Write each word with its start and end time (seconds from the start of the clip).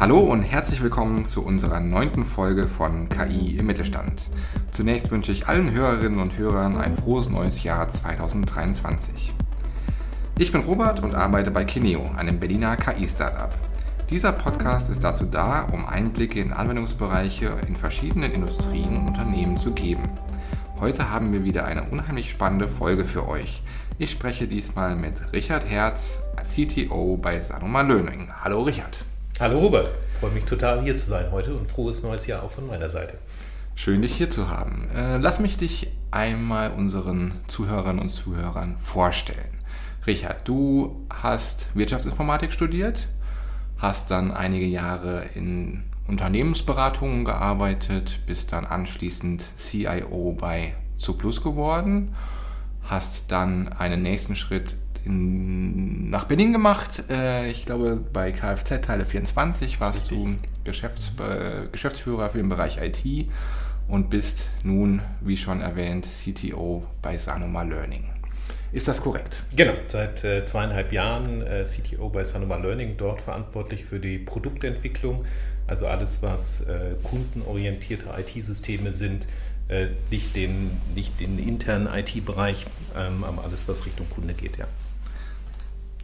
Hallo 0.00 0.20
und 0.20 0.44
herzlich 0.44 0.82
willkommen 0.82 1.26
zu 1.26 1.44
unserer 1.44 1.78
neunten 1.78 2.24
Folge 2.24 2.66
von 2.66 3.10
KI 3.10 3.58
im 3.58 3.66
Mittelstand. 3.66 4.22
Zunächst 4.70 5.10
wünsche 5.10 5.30
ich 5.30 5.46
allen 5.46 5.72
Hörerinnen 5.72 6.20
und 6.20 6.38
Hörern 6.38 6.78
ein 6.78 6.96
frohes 6.96 7.28
neues 7.28 7.62
Jahr 7.64 7.86
2023. 7.86 9.34
Ich 10.38 10.52
bin 10.52 10.62
Robert 10.62 11.02
und 11.02 11.14
arbeite 11.14 11.50
bei 11.50 11.64
Kineo, 11.66 12.02
einem 12.16 12.40
Berliner 12.40 12.78
KI-Startup. 12.78 13.54
Dieser 14.08 14.32
Podcast 14.32 14.88
ist 14.88 15.04
dazu 15.04 15.26
da, 15.26 15.68
um 15.70 15.84
Einblicke 15.84 16.40
in 16.40 16.54
Anwendungsbereiche 16.54 17.58
in 17.68 17.76
verschiedenen 17.76 18.32
Industrien 18.32 18.96
und 18.96 19.08
Unternehmen 19.08 19.58
zu 19.58 19.72
geben. 19.72 20.04
Heute 20.80 21.10
haben 21.10 21.30
wir 21.30 21.44
wieder 21.44 21.66
eine 21.66 21.82
unheimlich 21.90 22.30
spannende 22.30 22.68
Folge 22.68 23.04
für 23.04 23.28
euch. 23.28 23.62
Ich 23.98 24.12
spreche 24.12 24.48
diesmal 24.48 24.96
mit 24.96 25.30
Richard 25.34 25.68
Herz, 25.68 26.20
CTO 26.42 27.18
bei 27.18 27.38
Sanoma 27.42 27.82
Learning. 27.82 28.30
Hallo 28.42 28.62
Richard. 28.62 29.04
Hallo 29.40 29.58
Robert, 29.58 29.94
freue 30.20 30.32
mich 30.32 30.44
total 30.44 30.82
hier 30.82 30.98
zu 30.98 31.06
sein 31.08 31.32
heute 31.32 31.54
und 31.54 31.66
frohes 31.66 32.02
neues 32.02 32.26
Jahr 32.26 32.42
auch 32.42 32.50
von 32.50 32.66
meiner 32.66 32.90
Seite. 32.90 33.16
Schön, 33.74 34.02
dich 34.02 34.14
hier 34.14 34.28
zu 34.28 34.50
haben. 34.50 34.90
Äh, 34.94 35.16
lass 35.16 35.40
mich 35.40 35.56
dich 35.56 35.90
einmal 36.10 36.72
unseren 36.72 37.40
Zuhörerinnen 37.46 38.00
und 38.00 38.10
Zuhörern 38.10 38.76
vorstellen. 38.76 39.62
Richard, 40.06 40.46
du 40.46 41.06
hast 41.08 41.74
Wirtschaftsinformatik 41.74 42.52
studiert, 42.52 43.08
hast 43.78 44.10
dann 44.10 44.30
einige 44.30 44.66
Jahre 44.66 45.24
in 45.34 45.84
Unternehmensberatungen 46.06 47.24
gearbeitet, 47.24 48.20
bist 48.26 48.52
dann 48.52 48.66
anschließend 48.66 49.42
CIO 49.56 50.36
bei 50.38 50.74
Zuplus 50.98 51.42
geworden, 51.42 52.14
hast 52.82 53.32
dann 53.32 53.68
einen 53.68 54.02
nächsten 54.02 54.36
Schritt 54.36 54.76
in, 55.04 56.10
nach 56.10 56.24
Berlin 56.24 56.52
gemacht. 56.52 57.04
Äh, 57.10 57.50
ich 57.50 57.66
glaube, 57.66 58.00
bei 58.12 58.32
Kfz 58.32 58.80
Teile 58.82 59.04
24 59.04 59.80
warst 59.80 60.10
Richtig. 60.10 60.18
du 60.18 60.36
Geschäfts, 60.64 61.12
äh, 61.18 61.66
Geschäftsführer 61.70 62.30
für 62.30 62.38
den 62.38 62.48
Bereich 62.48 62.78
IT 62.78 63.28
und 63.88 64.10
bist 64.10 64.46
nun, 64.62 65.02
wie 65.20 65.36
schon 65.36 65.60
erwähnt, 65.60 66.06
CTO 66.10 66.84
bei 67.02 67.18
Sanoma 67.18 67.62
Learning. 67.62 68.04
Ist 68.72 68.86
das 68.86 69.00
korrekt? 69.00 69.42
Genau, 69.56 69.72
seit 69.86 70.22
äh, 70.22 70.44
zweieinhalb 70.44 70.92
Jahren 70.92 71.42
äh, 71.42 71.64
CTO 71.64 72.08
bei 72.08 72.22
Sanoma 72.22 72.56
Learning, 72.56 72.94
dort 72.96 73.20
verantwortlich 73.20 73.84
für 73.84 73.98
die 73.98 74.18
Produktentwicklung, 74.18 75.24
also 75.66 75.88
alles, 75.88 76.22
was 76.22 76.68
äh, 76.68 76.94
kundenorientierte 77.02 78.06
IT-Systeme 78.16 78.92
sind, 78.92 79.26
äh, 79.66 79.88
nicht, 80.10 80.36
den, 80.36 80.70
nicht 80.94 81.18
den 81.20 81.38
internen 81.38 81.88
IT-Bereich, 81.92 82.66
ähm, 82.96 83.24
aber 83.24 83.44
alles, 83.44 83.66
was 83.68 83.86
Richtung 83.86 84.08
Kunde 84.08 84.34
geht, 84.34 84.56
ja. 84.56 84.66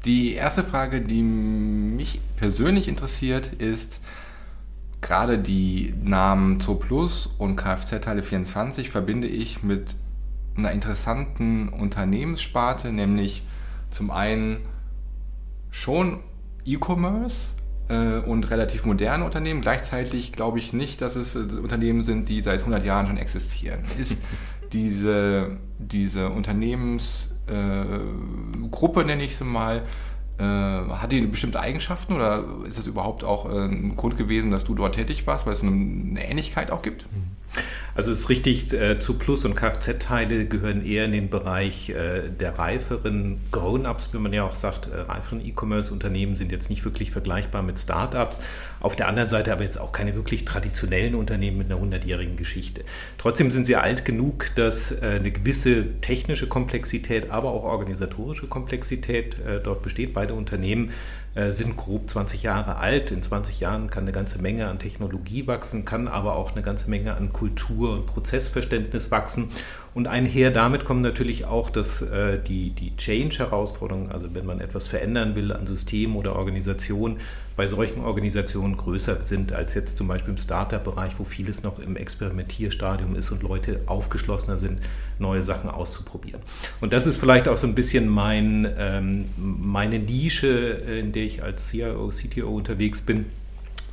Die 0.04 0.34
erste 0.34 0.62
Frage, 0.62 1.00
die 1.00 1.22
mich 1.22 2.20
persönlich 2.36 2.88
interessiert, 2.88 3.52
ist, 3.54 4.00
gerade 5.00 5.38
die 5.38 5.94
Namen 6.02 6.60
Zooplus 6.60 7.26
und 7.38 7.56
Kfz-Teile 7.56 8.22
24 8.22 8.90
verbinde 8.90 9.26
ich 9.26 9.62
mit 9.62 9.96
einer 10.56 10.72
interessanten 10.72 11.68
Unternehmenssparte, 11.68 12.92
nämlich 12.92 13.42
zum 13.90 14.10
einen 14.10 14.58
schon 15.70 16.20
E-Commerce 16.64 17.52
äh, 17.88 18.18
und 18.18 18.50
relativ 18.50 18.84
moderne 18.84 19.24
Unternehmen. 19.24 19.60
Gleichzeitig 19.60 20.32
glaube 20.32 20.58
ich 20.58 20.72
nicht, 20.72 21.00
dass 21.00 21.16
es 21.16 21.36
äh, 21.36 21.38
Unternehmen 21.38 22.02
sind, 22.02 22.28
die 22.28 22.40
seit 22.40 22.60
100 22.60 22.84
Jahren 22.84 23.06
schon 23.06 23.18
existieren. 23.18 23.80
Ist 23.98 24.22
diese, 24.72 25.58
diese 25.78 26.30
Unternehmensgruppe, 26.30 27.35
äh, 27.48 29.04
nenne 29.04 29.24
ich 29.24 29.36
sie 29.36 29.44
mal, 29.44 29.82
äh, 30.38 30.42
hat 30.42 31.12
die 31.12 31.20
bestimmte 31.22 31.60
Eigenschaften 31.60 32.12
oder 32.12 32.44
ist 32.68 32.78
es 32.78 32.86
überhaupt 32.86 33.24
auch 33.24 33.50
äh, 33.50 33.64
ein 33.64 33.96
Grund 33.96 34.16
gewesen, 34.16 34.50
dass 34.50 34.64
du 34.64 34.74
dort 34.74 34.94
tätig 34.94 35.26
warst, 35.26 35.46
weil 35.46 35.52
es 35.52 35.62
eine, 35.62 35.72
eine 35.72 36.28
Ähnlichkeit 36.28 36.70
auch 36.70 36.82
gibt? 36.82 37.06
Also 37.96 38.12
es 38.12 38.20
ist 38.20 38.28
richtig, 38.28 38.74
äh, 38.74 38.98
zu 38.98 39.14
Plus- 39.14 39.46
und 39.46 39.54
Kfz-Teile 39.54 40.44
gehören 40.44 40.84
eher 40.84 41.06
in 41.06 41.12
den 41.12 41.30
Bereich 41.30 41.88
äh, 41.88 42.28
der 42.28 42.58
reiferen 42.58 43.40
Grown-ups, 43.52 44.12
wie 44.12 44.18
man 44.18 44.34
ja 44.34 44.44
auch 44.44 44.52
sagt. 44.52 44.88
Äh, 44.88 45.00
reiferen 45.00 45.40
E-Commerce-Unternehmen 45.40 46.36
sind 46.36 46.52
jetzt 46.52 46.68
nicht 46.68 46.84
wirklich 46.84 47.10
vergleichbar 47.10 47.62
mit 47.62 47.78
Startups. 47.78 48.42
Auf 48.80 48.96
der 48.96 49.08
anderen 49.08 49.30
Seite 49.30 49.50
aber 49.50 49.62
jetzt 49.62 49.78
auch 49.78 49.92
keine 49.92 50.14
wirklich 50.14 50.44
traditionellen 50.44 51.14
Unternehmen 51.14 51.56
mit 51.56 51.70
einer 51.70 51.80
hundertjährigen 51.80 52.36
Geschichte. 52.36 52.84
Trotzdem 53.16 53.50
sind 53.50 53.64
sie 53.64 53.76
alt 53.76 54.04
genug, 54.04 54.54
dass 54.56 54.92
äh, 54.92 55.16
eine 55.18 55.30
gewisse 55.30 55.98
technische 56.02 56.48
Komplexität, 56.48 57.30
aber 57.30 57.50
auch 57.50 57.64
organisatorische 57.64 58.46
Komplexität 58.46 59.38
äh, 59.38 59.58
dort 59.62 59.80
besteht. 59.80 60.12
Beide 60.12 60.34
Unternehmen 60.34 60.90
äh, 61.36 61.52
sind 61.52 61.76
grob 61.76 62.08
20 62.08 62.42
Jahre 62.42 62.76
alt. 62.76 63.10
In 63.10 63.22
20 63.22 63.60
Jahren 63.60 63.90
kann 63.90 64.04
eine 64.04 64.12
ganze 64.12 64.40
Menge 64.40 64.68
an 64.68 64.78
Technologie 64.78 65.46
wachsen, 65.46 65.84
kann 65.84 66.08
aber 66.08 66.34
auch 66.34 66.52
eine 66.52 66.62
ganze 66.62 66.88
Menge 66.88 67.14
an 67.14 67.30
Kultur 67.30 67.85
und 67.92 68.06
Prozessverständnis 68.06 69.10
wachsen. 69.10 69.50
Und 69.96 70.08
einher 70.08 70.50
damit 70.50 70.84
kommt 70.84 71.00
natürlich 71.00 71.46
auch, 71.46 71.70
dass 71.70 72.02
äh, 72.02 72.38
die, 72.38 72.68
die 72.68 72.94
Change-Herausforderungen, 72.96 74.12
also 74.12 74.26
wenn 74.34 74.44
man 74.44 74.60
etwas 74.60 74.88
verändern 74.88 75.34
will 75.36 75.52
an 75.52 75.66
Systemen 75.66 76.16
oder 76.16 76.36
Organisationen, 76.36 77.16
bei 77.56 77.66
solchen 77.66 78.04
Organisationen 78.04 78.76
größer 78.76 79.22
sind 79.22 79.54
als 79.54 79.72
jetzt 79.72 79.96
zum 79.96 80.06
Beispiel 80.06 80.34
im 80.34 80.38
Startup-Bereich, 80.38 81.12
wo 81.18 81.24
vieles 81.24 81.62
noch 81.62 81.78
im 81.78 81.96
Experimentierstadium 81.96 83.16
ist 83.16 83.30
und 83.30 83.42
Leute 83.42 83.80
aufgeschlossener 83.86 84.58
sind, 84.58 84.80
neue 85.18 85.42
Sachen 85.42 85.70
auszuprobieren. 85.70 86.42
Und 86.82 86.92
das 86.92 87.06
ist 87.06 87.16
vielleicht 87.16 87.48
auch 87.48 87.56
so 87.56 87.66
ein 87.66 87.74
bisschen 87.74 88.06
mein, 88.06 88.70
ähm, 88.76 89.30
meine 89.38 89.98
Nische, 89.98 90.48
in 90.48 91.12
der 91.12 91.22
ich 91.22 91.42
als 91.42 91.68
CIO, 91.68 92.10
CTO 92.10 92.54
unterwegs 92.54 93.00
bin 93.00 93.24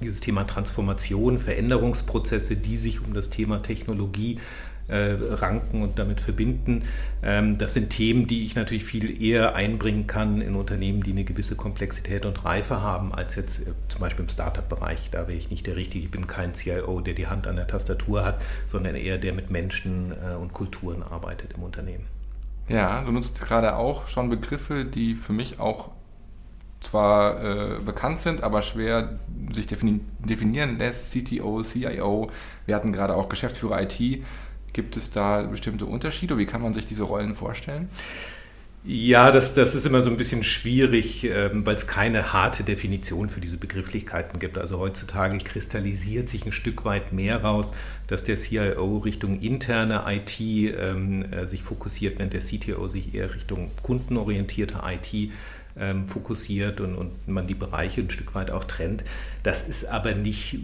dieses 0.04 0.20
Thema 0.20 0.44
Transformation, 0.44 1.38
Veränderungsprozesse, 1.38 2.58
die 2.58 2.78
sich 2.78 3.04
um 3.04 3.14
das 3.14 3.30
Thema 3.30 3.62
Technologie 3.62 4.40
äh, 4.88 5.16
ranken 5.32 5.82
und 5.82 5.98
damit 5.98 6.20
verbinden. 6.20 6.84
Ähm, 7.22 7.58
das 7.58 7.74
sind 7.74 7.90
Themen, 7.90 8.28
die 8.28 8.44
ich 8.44 8.56
natürlich 8.56 8.84
viel 8.84 9.22
eher 9.22 9.56
einbringen 9.56 10.08
kann 10.08 10.42
in 10.42 10.56
Unternehmen, 10.56 11.04
die 11.04 11.12
eine 11.12 11.24
gewisse 11.24 11.56
Komplexität 11.56 12.26
und 12.26 12.44
Reife 12.44 12.82
haben, 12.82 13.14
als 13.14 13.36
jetzt 13.36 13.68
äh, 13.68 13.72
zum 13.88 14.02
Beispiel 14.02 14.24
im 14.24 14.30
Startup-Bereich. 14.30 15.10
Da 15.10 15.28
wäre 15.28 15.38
ich 15.38 15.50
nicht 15.50 15.68
der 15.68 15.78
Richtige. 15.78 16.06
Ich 16.06 16.12
bin 16.12 16.28
kein 16.28 16.54
CIO, 16.54 17.00
der 17.02 17.14
die 17.14 17.28
Hand 17.28 17.48
an 17.48 17.56
der 17.56 17.68
Tastatur 17.68 18.26
hat, 18.26 18.42
sondern 18.68 18.96
eher 18.96 19.18
der 19.18 19.34
mit 19.34 19.50
Menschen 19.50 20.12
äh, 20.12 20.36
und 20.36 20.54
Kulturen 20.54 21.02
arbeitet 21.02 21.54
im 21.56 21.64
Unternehmen. 21.64 22.06
Ja, 22.68 23.04
du 23.04 23.12
nutzt 23.12 23.42
gerade 23.42 23.76
auch 23.76 24.08
schon 24.08 24.30
Begriffe, 24.30 24.86
die 24.86 25.16
für 25.16 25.34
mich 25.34 25.60
auch 25.60 25.92
zwar 26.84 27.44
äh, 27.44 27.80
bekannt 27.80 28.20
sind, 28.20 28.44
aber 28.44 28.62
schwer 28.62 29.20
sich 29.52 29.68
definieren 29.68 30.78
lässt. 30.78 31.12
CTO, 31.12 31.64
CIO, 31.64 32.30
wir 32.66 32.76
hatten 32.76 32.94
gerade 32.94 33.16
auch 33.16 33.30
Geschäftsführer 33.30 33.82
IT. 33.82 34.24
Gibt 34.74 34.98
es 34.98 35.12
da 35.12 35.44
bestimmte 35.44 35.86
Unterschiede? 35.86 36.38
Wie 36.38 36.46
kann 36.46 36.62
man 36.62 36.74
sich 36.74 36.86
diese 36.86 37.04
Rollen 37.04 37.36
vorstellen? 37.36 37.90
Ja, 38.86 39.32
das, 39.32 39.54
das 39.54 39.76
ist 39.76 39.86
immer 39.86 40.02
so 40.02 40.10
ein 40.10 40.18
bisschen 40.18 40.44
schwierig, 40.44 41.24
ähm, 41.24 41.66
weil 41.66 41.76
es 41.76 41.88
keine 41.88 42.34
harte 42.34 42.66
Definition 42.66 43.30
für 43.30 43.40
diese 43.40 43.56
Begrifflichkeiten 43.56 44.40
gibt. 44.40 44.58
Also 44.58 44.78
heutzutage 44.78 45.38
kristallisiert 45.38 46.28
sich 46.28 46.46
ein 46.46 46.52
Stück 46.52 46.84
weit 46.84 47.14
mehr 47.14 47.44
raus, 47.44 47.74
dass 48.08 48.26
der 48.26 48.36
CIO 48.36 48.98
Richtung 48.98 49.40
interne 49.40 50.04
IT 50.08 50.38
ähm, 50.42 51.24
äh, 51.32 51.46
sich 51.46 51.64
fokussiert, 51.64 52.20
während 52.20 52.34
der 52.34 52.42
CTO 52.42 52.90
sich 52.90 53.16
eher 53.16 53.34
Richtung 53.34 53.72
kundenorientierte 53.84 54.82
IT 54.86 55.32
ähm, 55.78 56.08
fokussiert 56.08 56.82
und, 56.82 56.96
und 56.96 57.28
man 57.28 57.48
die 57.48 57.56
Bereiche 57.56 58.02
ein 58.02 58.10
Stück 58.10 58.36
weit 58.36 58.52
auch 58.52 58.64
trennt. 58.64 59.04
Das 59.44 59.68
ist 59.68 59.86
aber 59.86 60.14
nicht 60.14 60.60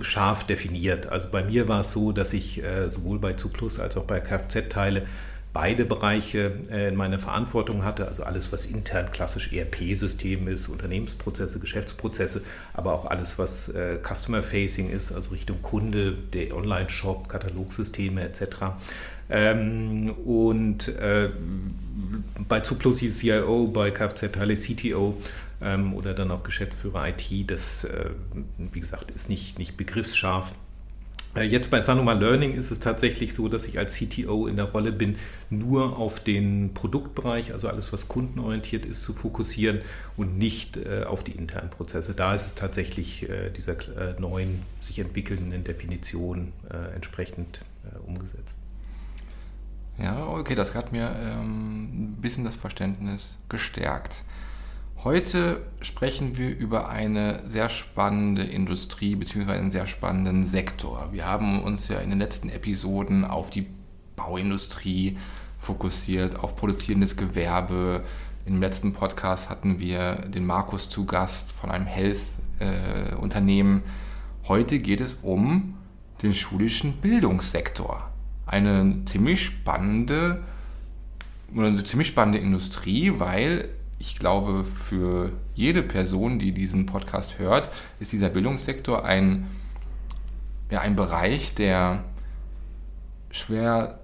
scharf 0.00 0.44
definiert. 0.44 1.06
Also 1.06 1.28
bei 1.30 1.44
mir 1.44 1.68
war 1.68 1.80
es 1.80 1.92
so, 1.92 2.12
dass 2.12 2.32
ich 2.32 2.62
äh, 2.62 2.88
sowohl 2.88 3.18
bei 3.18 3.34
Zuplus 3.34 3.78
als 3.78 3.96
auch 3.96 4.04
bei 4.04 4.20
Kfz-Teile 4.20 5.06
beide 5.52 5.84
Bereiche 5.84 6.52
äh, 6.70 6.88
in 6.88 6.96
meiner 6.96 7.18
Verantwortung 7.18 7.84
hatte, 7.84 8.08
also 8.08 8.22
alles, 8.22 8.52
was 8.52 8.66
intern 8.66 9.10
klassisch 9.10 9.52
ERP-System 9.52 10.48
ist, 10.48 10.68
Unternehmensprozesse, 10.68 11.60
Geschäftsprozesse, 11.60 12.42
aber 12.72 12.94
auch 12.94 13.06
alles, 13.06 13.38
was 13.38 13.68
äh, 13.68 13.98
Customer-Facing 14.02 14.90
ist, 14.90 15.12
also 15.12 15.30
Richtung 15.30 15.60
Kunde, 15.60 16.12
der 16.12 16.54
Online-Shop, 16.54 17.28
Katalogsysteme 17.28 18.22
etc. 18.22 18.44
Ähm, 19.28 20.10
und 20.24 20.88
äh, 20.88 21.30
bei 22.48 22.60
Zuplus 22.60 22.98
CIO, 22.98 23.66
bei 23.66 23.90
Kfz-Teile 23.90 24.54
CTO 24.54 25.18
ähm, 25.60 25.94
oder 25.94 26.14
dann 26.14 26.30
auch 26.30 26.42
Geschäftsführer 26.42 27.08
IT. 27.08 27.50
Das, 27.50 27.86
wie 28.58 28.80
gesagt, 28.80 29.10
ist 29.10 29.28
nicht, 29.28 29.58
nicht 29.58 29.76
begriffsscharf. 29.76 30.54
Äh, 31.34 31.42
jetzt 31.44 31.70
bei 31.70 31.80
Sanoma 31.80 32.12
Learning 32.12 32.54
ist 32.54 32.70
es 32.70 32.80
tatsächlich 32.80 33.34
so, 33.34 33.48
dass 33.48 33.66
ich 33.66 33.78
als 33.78 33.94
CTO 33.94 34.46
in 34.46 34.56
der 34.56 34.66
Rolle 34.66 34.92
bin, 34.92 35.16
nur 35.50 35.98
auf 35.98 36.20
den 36.20 36.74
Produktbereich, 36.74 37.52
also 37.52 37.68
alles, 37.68 37.92
was 37.92 38.08
kundenorientiert 38.08 38.86
ist, 38.86 39.02
zu 39.02 39.12
fokussieren 39.12 39.80
und 40.16 40.36
nicht 40.38 40.76
äh, 40.76 41.04
auf 41.04 41.24
die 41.24 41.32
internen 41.32 41.70
Prozesse. 41.70 42.14
Da 42.14 42.34
ist 42.34 42.46
es 42.46 42.54
tatsächlich 42.54 43.28
äh, 43.28 43.50
dieser 43.50 43.76
neuen, 44.18 44.62
sich 44.80 44.98
entwickelnden 44.98 45.64
Definition 45.64 46.52
entsprechend 46.94 47.60
umgesetzt. 48.06 48.58
Ja, 49.98 50.26
okay, 50.26 50.54
das 50.54 50.74
hat 50.74 50.92
mir 50.92 51.14
ähm, 51.18 52.12
ein 52.12 52.16
bisschen 52.20 52.44
das 52.44 52.54
Verständnis 52.54 53.36
gestärkt. 53.48 54.22
Heute 55.04 55.62
sprechen 55.80 56.36
wir 56.36 56.56
über 56.56 56.88
eine 56.88 57.42
sehr 57.48 57.68
spannende 57.70 58.44
Industrie 58.44 59.16
bzw. 59.16 59.50
einen 59.50 59.72
sehr 59.72 59.88
spannenden 59.88 60.46
Sektor. 60.46 61.08
Wir 61.10 61.26
haben 61.26 61.60
uns 61.64 61.88
ja 61.88 61.98
in 61.98 62.10
den 62.10 62.20
letzten 62.20 62.48
Episoden 62.48 63.24
auf 63.24 63.50
die 63.50 63.66
Bauindustrie 64.14 65.18
fokussiert, 65.58 66.38
auf 66.38 66.54
produzierendes 66.54 67.16
Gewerbe. 67.16 68.04
Im 68.46 68.60
letzten 68.60 68.92
Podcast 68.92 69.50
hatten 69.50 69.80
wir 69.80 70.14
den 70.28 70.46
Markus 70.46 70.88
zu 70.88 71.04
Gast 71.04 71.50
von 71.50 71.72
einem 71.72 71.86
Health-Unternehmen. 71.86 73.78
Äh, 73.78 74.46
Heute 74.46 74.78
geht 74.78 75.00
es 75.00 75.14
um 75.14 75.78
den 76.22 76.32
schulischen 76.32 76.92
Bildungssektor. 76.98 78.08
Eine 78.46 79.04
ziemlich 79.06 79.44
spannende, 79.46 80.44
eine 81.56 81.82
ziemlich 81.82 82.06
spannende 82.06 82.38
Industrie, 82.38 83.14
weil 83.18 83.68
ich 84.02 84.18
glaube, 84.18 84.64
für 84.64 85.30
jede 85.54 85.80
Person, 85.80 86.40
die 86.40 86.50
diesen 86.50 86.86
Podcast 86.86 87.38
hört, 87.38 87.70
ist 88.00 88.10
dieser 88.10 88.30
Bildungssektor 88.30 89.04
ein, 89.04 89.46
ja, 90.72 90.80
ein 90.80 90.96
Bereich, 90.96 91.54
der 91.54 92.02
schwer 93.30 94.00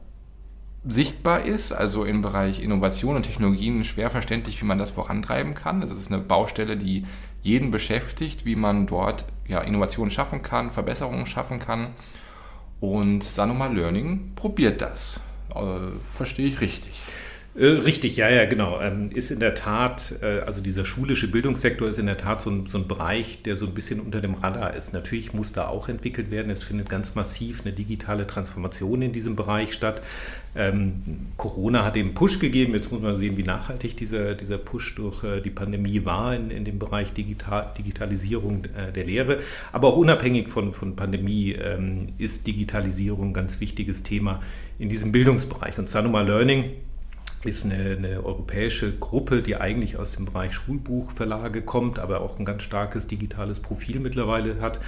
sichtbar 0.87 1.43
ist, 1.43 1.73
also 1.73 2.05
im 2.05 2.23
Bereich 2.23 2.63
Innovation 2.63 3.17
und 3.17 3.25
Technologien 3.25 3.83
schwer 3.83 4.09
verständlich, 4.09 4.63
wie 4.63 4.67
man 4.67 4.79
das 4.79 4.93
vorantreiben 4.93 5.55
kann. 5.55 5.81
Das 5.81 5.91
ist 5.91 6.13
eine 6.13 6.23
Baustelle, 6.23 6.77
die 6.77 7.05
jeden 7.43 7.73
beschäftigt, 7.73 8.45
wie 8.45 8.55
man 8.55 8.87
dort 8.87 9.25
ja, 9.49 9.63
Innovationen 9.63 10.13
schaffen 10.13 10.43
kann, 10.43 10.71
Verbesserungen 10.71 11.27
schaffen 11.27 11.59
kann. 11.59 11.89
Und 12.79 13.25
Sanoma 13.25 13.67
Learning 13.67 14.31
probiert 14.37 14.81
das. 14.81 15.21
Äh, 15.53 15.99
verstehe 16.01 16.47
ich 16.47 16.61
richtig. 16.61 16.93
Äh, 17.59 17.65
richtig, 17.67 18.17
ja, 18.17 18.29
ja, 18.29 18.45
genau. 18.45 18.81
Ähm, 18.81 19.11
ist 19.13 19.33
in 19.33 19.41
der 19.41 19.57
Tat, 19.57 20.15
äh, 20.23 20.41
also 20.41 20.61
dieser 20.61 20.85
schulische 20.85 21.29
Bildungssektor 21.29 21.89
ist 21.89 21.99
in 21.99 22.07
der 22.07 22.17
Tat 22.17 22.41
so 22.41 22.51
ein, 22.51 22.67
so 22.67 22.79
ein, 22.79 22.87
Bereich, 22.87 23.43
der 23.43 23.57
so 23.57 23.67
ein 23.67 23.75
bisschen 23.75 23.99
unter 23.99 24.21
dem 24.21 24.35
Radar 24.35 24.75
ist. 24.75 24.93
Natürlich 24.93 25.33
muss 25.33 25.53
da 25.53 25.67
auch 25.67 25.89
entwickelt 25.89 26.31
werden. 26.31 26.51
Es 26.53 26.63
findet 26.63 26.89
ganz 26.89 27.17
massiv 27.17 27.63
eine 27.65 27.73
digitale 27.73 28.29
Transformation 28.29 29.03
in 29.03 29.11
diesem 29.11 29.35
Bereich 29.35 29.73
statt. 29.73 30.03
Ähm, 30.55 31.27
Corona 31.37 31.85
hat 31.85 31.97
eben 31.97 32.15
Push 32.15 32.39
gegeben. 32.39 32.75
Jetzt 32.75 32.93
muss 32.93 33.03
man 33.03 33.17
sehen, 33.17 33.37
wie 33.37 33.43
nachhaltig 33.43 33.97
dieser, 33.97 34.37
dieser 34.37 34.59
Push 34.59 34.95
durch 34.95 35.25
äh, 35.25 35.41
die 35.41 35.51
Pandemie 35.51 36.05
war 36.05 36.37
in, 36.37 36.53
in 36.53 36.65
dem 36.65 36.79
Bereich 36.79 37.13
Digital, 37.13 37.75
Digitalisierung 37.77 38.67
der 38.95 39.05
Lehre. 39.05 39.41
Aber 39.73 39.89
auch 39.89 39.97
unabhängig 39.97 40.49
von, 40.49 40.73
von 40.73 40.95
Pandemie 40.95 41.53
ähm, 41.53 42.11
ist 42.19 42.47
Digitalisierung 42.47 43.31
ein 43.31 43.35
ganz 43.35 43.61
wichtiges 43.61 44.05
Thema 44.05 44.43
in 44.79 44.89
diesem 44.89 45.11
Bildungsbereich. 45.11 45.77
Und 45.79 45.89
Sanoma 45.89 46.21
Learning 46.21 46.71
ist 47.45 47.65
eine, 47.65 47.97
eine, 47.97 48.25
europäische 48.25 48.93
Gruppe, 48.99 49.43
die 49.43 49.57
eigentlich 49.57 49.97
aus 49.97 50.17
dem 50.17 50.25
Bereich 50.25 50.53
Schulbuchverlage 50.55 51.63
kommt, 51.63 51.99
aber 51.99 52.21
auch 52.21 52.39
ein 52.39 52.45
ganz 52.45 52.63
starkes 52.63 53.07
digitales 53.07 53.61
Profil 53.61 54.01
mittlerweile 54.01 54.61
hat, 54.61 54.81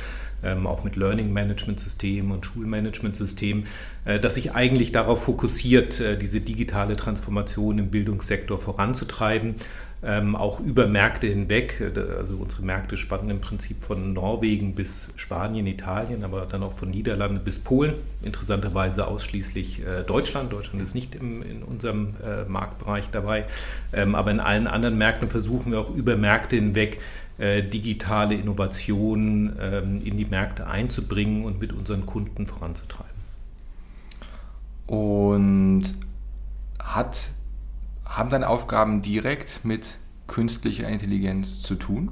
ähm, 0.43 0.67
auch 0.67 0.83
mit 0.83 0.97
Learning 0.97 1.33
Management 1.33 1.81
System 1.81 2.31
und 2.33 2.45
Schulmanagement 2.47 3.17
System, 3.17 3.65
äh, 4.05 4.19
das 4.19 4.35
sich 4.35 4.53
eigentlich 4.53 4.91
darauf 4.93 5.23
fokussiert, 5.23 6.01
äh, 6.01 6.17
diese 6.17 6.41
digitale 6.41 6.97
Transformation 6.97 7.79
im 7.79 7.91
Bildungssektor 7.91 8.59
voranzutreiben 8.59 9.55
ähm, 10.03 10.35
auch 10.35 10.61
über 10.61 10.87
Märkte 10.87 11.27
hinweg. 11.27 11.83
Also 12.19 12.37
unsere 12.37 12.63
Märkte 12.63 12.97
spannen 12.97 13.31
im 13.31 13.41
Prinzip 13.41 13.83
von 13.83 14.13
Norwegen 14.13 14.75
bis 14.75 15.13
Spanien, 15.17 15.67
Italien, 15.67 16.25
aber 16.25 16.47
dann 16.47 16.63
auch 16.63 16.77
von 16.77 16.91
Niederlande 16.91 17.41
bis 17.41 17.59
Polen. 17.59 17.95
Interessanterweise 18.23 19.07
ausschließlich 19.07 19.85
äh, 19.85 20.03
Deutschland. 20.03 20.53
Deutschland 20.53 20.83
ist 20.83 20.95
nicht 20.95 21.15
im, 21.15 21.43
in 21.43 21.63
unserem 21.63 22.15
äh, 22.25 22.45
Marktbereich 22.49 23.11
dabei. 23.11 23.45
Ähm, 23.93 24.15
aber 24.15 24.31
in 24.31 24.41
allen 24.41 24.67
anderen 24.67 24.97
Märkten 24.97 25.29
versuchen 25.29 25.73
wir 25.73 25.81
auch 25.81 25.95
über 25.95 26.17
Märkte 26.17 26.57
hinweg 26.57 26.99
äh, 27.39 27.63
digitale 27.63 28.35
Innovationen 28.35 29.57
ähm, 29.61 30.03
in 30.05 30.17
die 30.17 30.25
Märkte 30.25 30.67
einzubringen 30.67 31.45
und 31.45 31.61
mit 31.61 31.73
unseren 31.73 32.07
Kunden 32.07 32.47
voranzutreiben. 32.47 33.11
Und 34.87 35.85
hat 36.79 37.31
haben 38.11 38.29
deine 38.29 38.49
Aufgaben 38.49 39.03
direkt 39.03 39.65
mit 39.65 39.99
künstlicher 40.27 40.89
Intelligenz 40.89 41.63
zu 41.63 41.77
tun? 41.77 42.11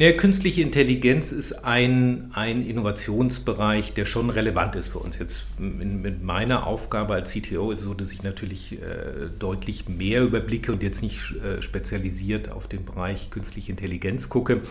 Ja, 0.00 0.12
künstliche 0.12 0.62
Intelligenz 0.62 1.32
ist 1.32 1.64
ein, 1.64 2.30
ein 2.32 2.64
Innovationsbereich, 2.64 3.94
der 3.94 4.04
schon 4.04 4.30
relevant 4.30 4.76
ist 4.76 4.86
für 4.86 5.00
uns. 5.00 5.18
Jetzt 5.18 5.58
mit 5.58 6.22
meiner 6.22 6.68
Aufgabe 6.68 7.14
als 7.14 7.32
CTO 7.32 7.72
ist 7.72 7.80
es 7.80 7.84
so, 7.84 7.94
dass 7.94 8.12
ich 8.12 8.22
natürlich 8.22 8.74
äh, 8.74 9.28
deutlich 9.40 9.88
mehr 9.88 10.22
überblicke 10.22 10.70
und 10.70 10.84
jetzt 10.84 11.02
nicht 11.02 11.34
äh, 11.42 11.60
spezialisiert 11.62 12.48
auf 12.48 12.68
den 12.68 12.84
Bereich 12.84 13.30
künstliche 13.30 13.72
Intelligenz 13.72 14.28
gucke. 14.28 14.62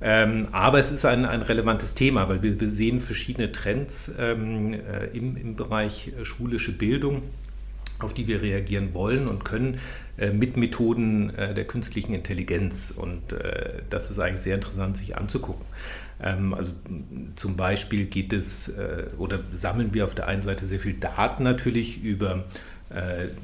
Ähm, 0.00 0.48
aber 0.52 0.78
es 0.78 0.90
ist 0.90 1.04
ein, 1.04 1.26
ein 1.26 1.42
relevantes 1.42 1.94
Thema, 1.94 2.30
weil 2.30 2.42
wir, 2.42 2.58
wir 2.58 2.70
sehen 2.70 3.00
verschiedene 3.00 3.52
Trends 3.52 4.14
ähm, 4.18 4.72
äh, 4.72 5.08
im, 5.12 5.36
im 5.36 5.56
Bereich 5.56 6.12
schulische 6.22 6.72
Bildung 6.72 7.20
auf 8.04 8.14
die 8.14 8.26
wir 8.26 8.42
reagieren 8.42 8.94
wollen 8.94 9.28
und 9.28 9.44
können 9.44 9.78
äh, 10.18 10.30
mit 10.30 10.56
Methoden 10.56 11.30
äh, 11.30 11.54
der 11.54 11.66
künstlichen 11.66 12.14
Intelligenz. 12.14 12.90
Und 12.90 13.32
äh, 13.32 13.82
das 13.90 14.10
ist 14.10 14.18
eigentlich 14.18 14.40
sehr 14.40 14.54
interessant, 14.54 14.96
sich 14.96 15.16
anzugucken. 15.16 15.64
Ähm, 16.22 16.54
also 16.54 16.72
zum 17.36 17.56
Beispiel 17.56 18.06
geht 18.06 18.32
es 18.32 18.78
oder 19.18 19.40
sammeln 19.52 19.94
wir 19.94 20.04
auf 20.04 20.14
der 20.14 20.26
einen 20.26 20.42
Seite 20.42 20.66
sehr 20.66 20.80
viel 20.80 20.94
Daten 20.94 21.42
natürlich 21.42 22.02
über 22.02 22.36
äh, 22.36 22.42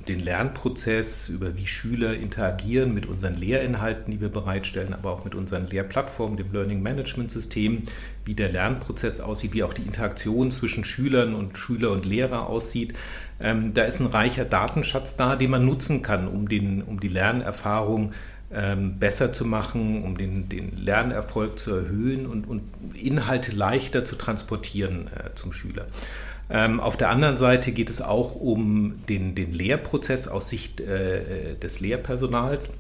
den 0.09 0.19
Lernprozess, 0.19 1.29
über 1.29 1.57
wie 1.57 1.69
Schüler 1.69 2.15
interagieren 2.15 2.93
mit 2.93 3.07
unseren 3.07 3.37
Lehrinhalten, 3.37 4.11
die 4.11 4.21
wir 4.21 4.29
bereitstellen, 4.29 4.93
aber 4.93 5.13
auch 5.13 5.25
mit 5.25 5.37
unseren 5.37 5.69
Lehrplattformen, 5.69 6.37
dem 6.37 6.53
Learning 6.53 6.83
Management 6.83 7.31
System, 7.31 7.85
wie 8.25 8.35
der 8.35 8.51
Lernprozess 8.51 9.21
aussieht, 9.21 9.55
wie 9.55 9.63
auch 9.63 9.73
die 9.73 9.83
Interaktion 9.83 10.51
zwischen 10.51 10.85
Schülern 10.85 11.37
und 11.37 11.57
Schüler 11.57 11.93
und 11.93 12.05
Lehrer 12.05 12.49
aussieht. 12.49 12.95
Ähm, 13.39 13.73
da 13.73 13.85
ist 13.85 14.01
ein 14.01 14.07
reicher 14.07 14.45
Datenschatz 14.45 15.17
da, 15.17 15.37
den 15.37 15.51
man 15.51 15.65
nutzen 15.65 16.03
kann, 16.03 16.27
um, 16.27 16.49
den, 16.49 16.83
um 16.83 16.99
die 16.99 17.09
Lernerfahrung 17.09 18.15
ähm, 18.53 18.99
besser 18.99 19.33
zu 19.33 19.45
machen, 19.45 20.03
um 20.03 20.17
den, 20.17 20.49
den 20.49 20.77
Lernerfolg 20.77 21.59
zu 21.59 21.75
erhöhen 21.75 22.27
und, 22.27 22.49
und 22.49 22.63
Inhalte 22.95 23.53
leichter 23.53 24.05
zu 24.05 24.17
transportieren 24.17 25.09
äh, 25.09 25.35
zum 25.35 25.53
Schüler. 25.53 25.87
Ähm, 26.49 26.81
auf 26.81 26.97
der 26.97 27.11
anderen 27.11 27.37
Seite 27.37 27.73
geht 27.73 27.91
es 27.91 28.01
auch 28.01 28.35
um 28.37 29.05
den, 29.09 29.35
den 29.35 29.53
Lehrprozess 29.53 30.29
aus 30.29 30.49
Sicht 30.49 30.81
äh, 30.81 31.57
des 31.57 31.81
Lehrpersonals. 31.81 32.75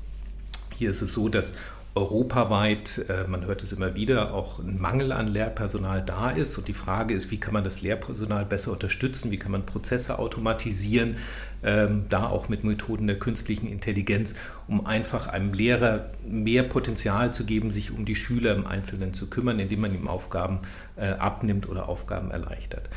Hier 0.77 0.91
ist 0.91 1.03
es 1.03 1.13
so, 1.13 1.29
dass 1.29 1.55
europaweit, 1.97 3.07
äh, 3.09 3.27
man 3.27 3.47
hört 3.47 3.63
es 3.63 3.73
immer 3.73 3.95
wieder, 3.95 4.35
auch 4.35 4.59
ein 4.59 4.79
Mangel 4.79 5.13
an 5.13 5.27
Lehrpersonal 5.27 6.03
da 6.03 6.31
ist. 6.31 6.57
Und 6.59 6.69
die 6.69 6.75
Frage 6.75 7.15
ist, 7.15 7.31
wie 7.31 7.39
kann 7.39 7.55
man 7.55 7.65
das 7.65 7.81
Lehrpersonal 7.81 8.45
besser 8.45 8.73
unterstützen, 8.73 9.31
wie 9.31 9.39
kann 9.39 9.51
man 9.51 9.65
Prozesse 9.65 10.19
automatisieren, 10.19 11.17
ähm, 11.65 12.05
da 12.11 12.27
auch 12.27 12.49
mit 12.49 12.65
Methoden 12.65 13.07
der 13.07 13.19
künstlichen 13.19 13.67
Intelligenz, 13.67 14.37
um 14.69 14.87
einfach 14.87 15.27
einem 15.27 15.55
Lehrer 15.55 16.11
mehr 16.29 16.65
Potenzial 16.65 17.33
zu 17.33 17.45
geben, 17.47 17.71
sich 17.71 17.91
um 17.91 18.05
die 18.05 18.17
Schüler 18.17 18.55
im 18.55 18.67
Einzelnen 18.67 19.15
zu 19.15 19.29
kümmern, 19.29 19.59
indem 19.59 19.81
man 19.81 19.95
ihm 19.95 20.07
Aufgaben 20.07 20.61
äh, 20.97 21.09
abnimmt 21.09 21.69
oder 21.69 21.89
Aufgaben 21.89 22.31
erleichtert. 22.31 22.91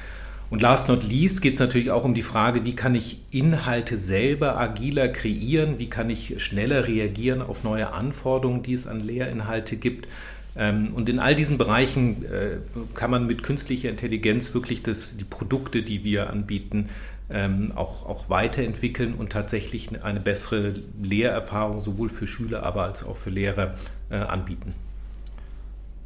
Und 0.49 0.61
last 0.61 0.89
not 0.89 1.03
least 1.03 1.41
geht 1.41 1.53
es 1.53 1.59
natürlich 1.59 1.91
auch 1.91 2.03
um 2.03 2.15
die 2.15 2.23
Frage, 2.23 2.65
wie 2.65 2.75
kann 2.75 2.95
ich 2.95 3.19
Inhalte 3.29 3.97
selber 3.97 4.57
agiler 4.57 5.07
kreieren, 5.07 5.77
wie 5.77 5.89
kann 5.89 6.09
ich 6.09 6.41
schneller 6.43 6.87
reagieren 6.87 7.41
auf 7.41 7.63
neue 7.63 7.93
Anforderungen, 7.93 8.63
die 8.63 8.73
es 8.73 8.87
an 8.87 9.05
Lehrinhalte 9.05 9.77
gibt. 9.77 10.07
Ähm, 10.55 10.93
und 10.95 11.07
in 11.07 11.19
all 11.19 11.35
diesen 11.35 11.59
Bereichen 11.59 12.25
äh, 12.25 12.57
kann 12.95 13.11
man 13.11 13.27
mit 13.27 13.43
künstlicher 13.43 13.89
Intelligenz 13.89 14.53
wirklich 14.55 14.81
das, 14.81 15.15
die 15.17 15.23
Produkte, 15.23 15.83
die 15.83 16.03
wir 16.03 16.31
anbieten, 16.31 16.89
ähm, 17.29 17.71
auch, 17.75 18.07
auch 18.07 18.29
weiterentwickeln 18.31 19.13
und 19.13 19.31
tatsächlich 19.31 20.03
eine 20.03 20.19
bessere 20.19 20.73
Lehrerfahrung 21.01 21.79
sowohl 21.79 22.09
für 22.09 22.25
Schüler, 22.25 22.63
aber 22.63 22.85
als 22.85 23.03
auch 23.03 23.17
für 23.17 23.29
Lehrer 23.29 23.75
äh, 24.09 24.15
anbieten. 24.15 24.73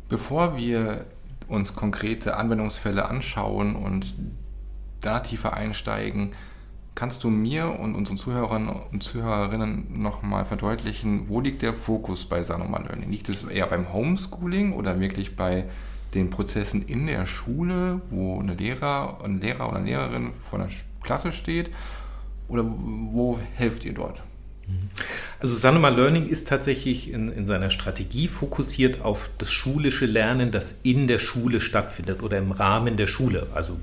Bevor 0.09 0.57
wir 0.57 1.05
uns 1.47 1.75
konkrete 1.75 2.37
Anwendungsfälle 2.37 3.05
anschauen 3.05 3.75
und 3.75 4.15
da 5.01 5.19
tiefer 5.19 5.53
einsteigen, 5.53 6.33
kannst 6.95 7.23
du 7.23 7.29
mir 7.29 7.79
und 7.79 7.95
unseren 7.95 8.17
Zuhörern 8.17 8.69
und 8.69 9.03
Zuhörerinnen 9.03 10.01
nochmal 10.01 10.45
verdeutlichen, 10.45 11.27
wo 11.27 11.39
liegt 11.39 11.61
der 11.61 11.73
Fokus 11.73 12.25
bei 12.25 12.43
Sanoma 12.43 12.79
Learning? 12.79 13.09
Liegt 13.09 13.29
es 13.29 13.43
eher 13.43 13.67
beim 13.67 13.91
Homeschooling 13.91 14.73
oder 14.73 14.99
wirklich 14.99 15.35
bei 15.35 15.65
den 16.13 16.29
Prozessen 16.29 16.83
in 16.83 17.07
der 17.07 17.25
Schule, 17.25 18.01
wo 18.09 18.39
eine 18.39 18.53
Lehrer, 18.53 19.19
ein 19.23 19.41
Lehrer 19.41 19.67
oder 19.69 19.77
eine 19.77 19.87
Lehrerin 19.87 20.33
vor 20.33 20.59
der 20.59 20.69
Klasse 21.01 21.31
steht? 21.31 21.71
Oder 22.47 22.63
wo 22.65 23.39
helft 23.55 23.85
ihr 23.85 23.93
dort? 23.93 24.21
Also 25.39 25.55
Sanoma 25.55 25.89
Learning 25.89 26.27
ist 26.27 26.47
tatsächlich 26.47 27.11
in, 27.11 27.27
in, 27.27 27.45
seiner 27.45 27.69
Strategie 27.69 28.29
fokussiert 28.29 29.01
auf 29.01 29.29
das 29.37 29.51
schulische 29.51 30.05
Lernen, 30.05 30.51
das 30.51 30.79
in 30.83 31.07
der 31.07 31.19
Schule 31.19 31.59
stattfindet 31.59 32.23
oder 32.23 32.37
im 32.37 32.53
Rahmen 32.53 32.95
der 32.95 33.07
Schule. 33.07 33.47
Also 33.53 33.77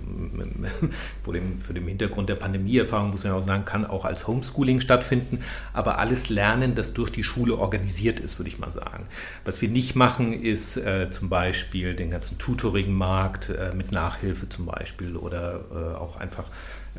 vor 1.22 1.34
dem, 1.34 1.60
für 1.60 1.74
den 1.74 1.86
Hintergrund 1.86 2.30
der 2.30 2.36
Pandemieerfahrung 2.36 3.10
muss 3.10 3.24
man 3.24 3.34
auch 3.34 3.42
sagen, 3.42 3.66
kann 3.66 3.84
auch 3.84 4.06
als 4.06 4.26
Homeschooling 4.26 4.80
stattfinden, 4.80 5.40
aber 5.74 5.98
alles 5.98 6.30
Lernen, 6.30 6.74
das 6.74 6.94
durch 6.94 7.10
die 7.10 7.24
Schule 7.24 7.56
organisiert 7.58 8.20
ist, 8.20 8.38
würde 8.38 8.48
ich 8.48 8.58
mal 8.58 8.70
sagen. 8.70 9.06
Was 9.44 9.60
wir 9.60 9.68
nicht 9.68 9.94
machen, 9.96 10.32
ist 10.32 10.78
äh, 10.78 11.10
zum 11.10 11.28
Beispiel 11.28 11.94
den 11.94 12.10
ganzen 12.10 12.38
Tutoring-Markt 12.38 13.50
äh, 13.50 13.74
mit 13.74 13.92
Nachhilfe 13.92 14.48
zum 14.48 14.64
Beispiel 14.64 15.14
oder 15.14 15.60
äh, 15.70 15.96
auch 15.98 16.16
einfach 16.16 16.44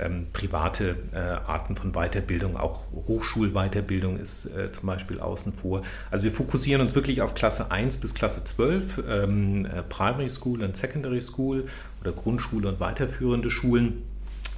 ähm, 0.01 0.27
private 0.34 0.98
äh, 1.13 1.17
Arten 1.17 1.75
von 1.75 1.91
Weiterbildung, 1.93 2.58
auch 2.58 2.86
Hochschulweiterbildung 2.91 4.17
ist 4.17 4.46
äh, 4.48 4.72
zum 4.72 4.88
Beispiel 4.88 5.20
außen 5.20 5.53
vor. 5.53 5.81
Also 6.10 6.24
wir 6.25 6.31
fokussieren 6.31 6.81
uns 6.81 6.96
wirklich 6.96 7.22
auf 7.22 7.36
Klasse 7.36 7.72
1 7.72 7.98
bis 7.98 8.13
Klasse 8.13 8.43
12, 8.43 9.03
ähm, 9.08 9.65
äh, 9.65 9.84
Primary 9.84 10.29
School 10.29 10.63
und 10.63 10.75
Secondary 10.75 11.22
School 11.22 11.65
oder 12.01 12.12
Grundschule 12.12 12.67
und 12.67 12.79
weiterführende 12.79 13.50
Schulen. 13.50 14.03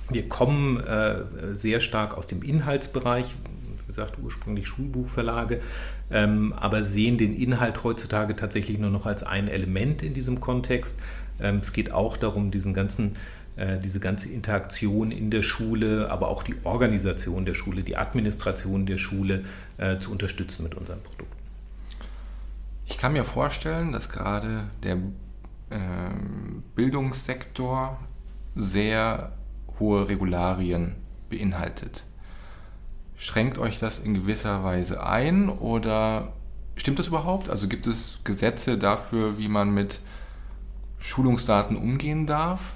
Wir 0.10 0.28
kommen 0.28 0.80
äh, 0.82 1.24
sehr 1.54 1.80
stark 1.80 2.18
aus 2.18 2.28
dem 2.28 2.42
Inhaltsbereich, 2.42 3.34
wie 3.80 3.88
gesagt, 3.88 4.18
ursprünglich 4.22 4.68
Schulbuchverlage, 4.68 5.62
ähm, 6.12 6.54
aber 6.54 6.84
sehen 6.84 7.18
den 7.18 7.34
Inhalt 7.34 7.84
heutzutage 7.84 8.36
tatsächlich 8.36 8.78
nur 8.80 8.90
noch 8.90 9.06
als 9.06 9.24
ein 9.24 9.48
Element 9.48 10.04
in 10.04 10.14
diesem 10.14 10.40
Kontext. 10.40 11.00
Ähm, 11.40 11.58
es 11.62 11.74
geht 11.74 11.92
auch 11.92 12.18
darum, 12.18 12.52
diesen 12.52 12.74
ganzen 12.74 13.16
diese 13.56 14.00
ganze 14.00 14.30
Interaktion 14.34 15.12
in 15.12 15.30
der 15.30 15.44
Schule, 15.44 16.10
aber 16.10 16.28
auch 16.28 16.42
die 16.42 16.56
Organisation 16.64 17.46
der 17.46 17.54
Schule, 17.54 17.84
die 17.84 17.98
Administration 17.98 18.86
der 18.86 18.98
Schule 18.98 19.44
äh, 19.78 20.00
zu 20.00 20.12
unterstützen 20.12 20.64
mit 20.64 20.74
unseren 20.76 21.02
Produkten. 21.02 21.38
Ich 22.88 22.98
kann 22.98 23.14
mir 23.14 23.24
vorstellen, 23.24 23.92
dass 23.92 24.10
gerade 24.10 24.66
der 24.82 24.96
äh, 25.70 25.78
Bildungssektor 26.76 28.00
sehr 28.56 29.34
hohe 29.80 30.08
Regularien 30.08 30.96
beinhaltet. 31.30 32.06
Schränkt 33.18 33.58
euch 33.58 33.80
das 33.80 34.00
in 34.00 34.14
gewisser 34.14 34.64
Weise 34.64 35.06
ein 35.06 35.50
oder 35.50 36.34
stimmt 36.76 37.00
das 37.00 37.08
überhaupt? 37.08 37.50
Also 37.50 37.68
gibt 37.68 37.88
es 37.88 38.20
Gesetze 38.24 38.78
dafür, 38.78 39.38
wie 39.38 39.48
man 39.48 39.74
mit 39.74 40.02
Schulungsdaten 41.00 41.78
umgehen 41.78 42.26
darf? 42.26 42.74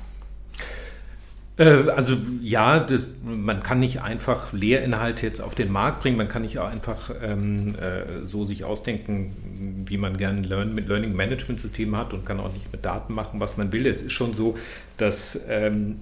Äh, 1.57 1.89
also 1.89 2.15
ja, 2.41 2.79
das, 2.79 3.01
man 3.23 3.63
kann 3.63 3.79
nicht 3.79 4.01
einfach 4.01 4.53
Lehrinhalte 4.53 5.25
jetzt 5.25 5.41
auf 5.41 5.55
den 5.55 5.71
Markt 5.71 6.01
bringen, 6.01 6.17
man 6.17 6.27
kann 6.27 6.43
nicht 6.43 6.59
auch 6.59 6.69
einfach 6.69 7.11
ähm, 7.21 7.75
äh, 7.75 8.25
so 8.25 8.45
sich 8.45 8.63
ausdenken, 8.63 9.83
wie 9.87 9.97
man 9.97 10.17
gerne 10.17 10.41
Learn 10.41 10.73
mit 10.73 10.87
Learning 10.87 11.15
Management 11.15 11.59
System 11.59 11.97
hat 11.97 12.13
und 12.13 12.25
kann 12.25 12.39
auch 12.39 12.53
nicht 12.53 12.71
mit 12.71 12.85
Daten 12.85 13.13
machen, 13.13 13.41
was 13.41 13.57
man 13.57 13.71
will. 13.73 13.87
Es 13.87 14.01
ist 14.01 14.13
schon 14.13 14.33
so, 14.33 14.57
dass 14.97 15.39
ähm, 15.47 15.97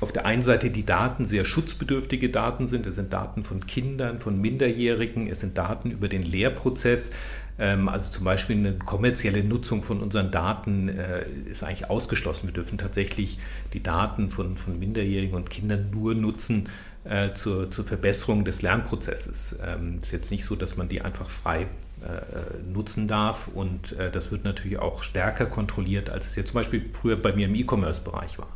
auf 0.00 0.12
der 0.12 0.24
einen 0.24 0.42
Seite 0.42 0.70
die 0.70 0.86
Daten 0.86 1.26
sehr 1.26 1.44
schutzbedürftige 1.44 2.30
Daten 2.30 2.66
sind. 2.66 2.86
Es 2.86 2.96
sind 2.96 3.12
Daten 3.12 3.44
von 3.44 3.66
Kindern, 3.66 4.18
von 4.18 4.40
Minderjährigen, 4.40 5.28
es 5.28 5.40
sind 5.40 5.58
Daten 5.58 5.90
über 5.90 6.08
den 6.08 6.22
Lehrprozess. 6.22 7.12
Ähm, 7.60 7.88
also 7.88 8.10
zum 8.10 8.24
Beispiel 8.24 8.56
eine 8.56 8.78
kommerzielle 8.78 9.44
Nutzung 9.44 9.82
von 9.82 10.00
unseren 10.00 10.30
Daten 10.30 10.88
äh, 10.88 11.24
ist 11.48 11.62
eigentlich 11.62 11.90
ausgeschlossen. 11.90 12.48
Wir 12.48 12.54
dürfen 12.54 12.78
tatsächlich 12.78 13.38
die 13.74 13.82
Daten 13.82 14.30
von, 14.30 14.56
von 14.56 14.78
Minderjährigen 14.78 15.36
und 15.36 15.50
Kindern 15.50 15.90
nur 15.92 16.14
nutzen 16.14 16.70
äh, 17.04 17.32
zur, 17.34 17.70
zur 17.70 17.84
Verbesserung 17.84 18.44
des 18.44 18.62
Lernprozesses. 18.62 19.52
Es 19.52 19.58
ähm, 19.62 19.98
ist 19.98 20.10
jetzt 20.10 20.30
nicht 20.30 20.44
so, 20.44 20.56
dass 20.56 20.78
man 20.78 20.88
die 20.88 21.02
einfach 21.02 21.28
frei 21.28 21.66
äh, 22.02 22.72
nutzen 22.72 23.08
darf 23.08 23.48
und 23.48 23.94
das 24.12 24.32
wird 24.32 24.44
natürlich 24.44 24.78
auch 24.78 25.02
stärker 25.02 25.44
kontrolliert, 25.44 26.08
als 26.08 26.26
es 26.26 26.36
jetzt 26.36 26.48
zum 26.48 26.54
Beispiel 26.54 26.88
früher 26.94 27.16
bei 27.16 27.34
mir 27.34 27.46
im 27.46 27.54
E-Commerce-Bereich 27.54 28.38
war. 28.38 28.48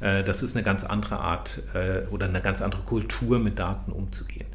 das 0.00 0.42
ist 0.42 0.56
eine 0.56 0.64
ganz 0.64 0.82
andere 0.82 1.20
Art 1.20 1.62
oder 2.10 2.26
eine 2.26 2.40
ganz 2.40 2.60
andere 2.60 2.82
Kultur, 2.82 3.38
mit 3.38 3.60
Daten 3.60 3.92
umzugehen. 3.92 4.46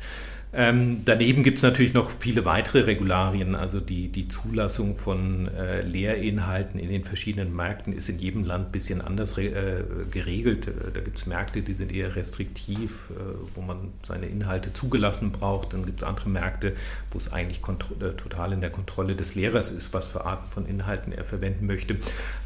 Ähm, 0.55 1.01
daneben 1.03 1.41
gibt 1.41 1.57
es 1.57 1.63
natürlich 1.63 1.95
noch 1.95 2.11
viele 2.19 2.45
weitere 2.45 2.81
Regularien. 2.81 3.55
Also 3.55 3.79
die, 3.79 4.09
die 4.09 4.27
Zulassung 4.27 4.95
von 4.95 5.47
äh, 5.47 5.81
Lehrinhalten 5.81 6.79
in 6.79 6.89
den 6.89 7.03
verschiedenen 7.03 7.55
Märkten 7.55 7.91
ist 7.91 8.07
in 8.09 8.19
jedem 8.19 8.43
Land 8.43 8.67
ein 8.67 8.71
bisschen 8.71 9.01
anders 9.01 9.35
äh, 9.39 9.83
geregelt. 10.11 10.67
Äh, 10.67 10.91
da 10.93 10.99
gibt 10.99 11.17
es 11.17 11.25
Märkte, 11.25 11.63
die 11.63 11.73
sind 11.73 11.91
eher 11.91 12.15
restriktiv, 12.15 13.09
äh, 13.09 13.23
wo 13.55 13.61
man 13.61 13.93
seine 14.03 14.27
Inhalte 14.27 14.71
zugelassen 14.73 15.31
braucht. 15.31 15.73
Dann 15.73 15.87
gibt 15.87 16.03
es 16.03 16.07
andere 16.07 16.29
Märkte, 16.29 16.73
wo 17.11 17.17
es 17.17 17.33
eigentlich 17.33 17.59
äh, 17.59 18.13
total 18.13 18.53
in 18.53 18.61
der 18.61 18.69
Kontrolle 18.69 19.15
des 19.15 19.33
Lehrers 19.33 19.71
ist, 19.71 19.91
was 19.93 20.07
für 20.07 20.23
Arten 20.23 20.51
von 20.51 20.67
Inhalten 20.67 21.13
er 21.13 21.23
verwenden 21.23 21.65
möchte. 21.65 21.97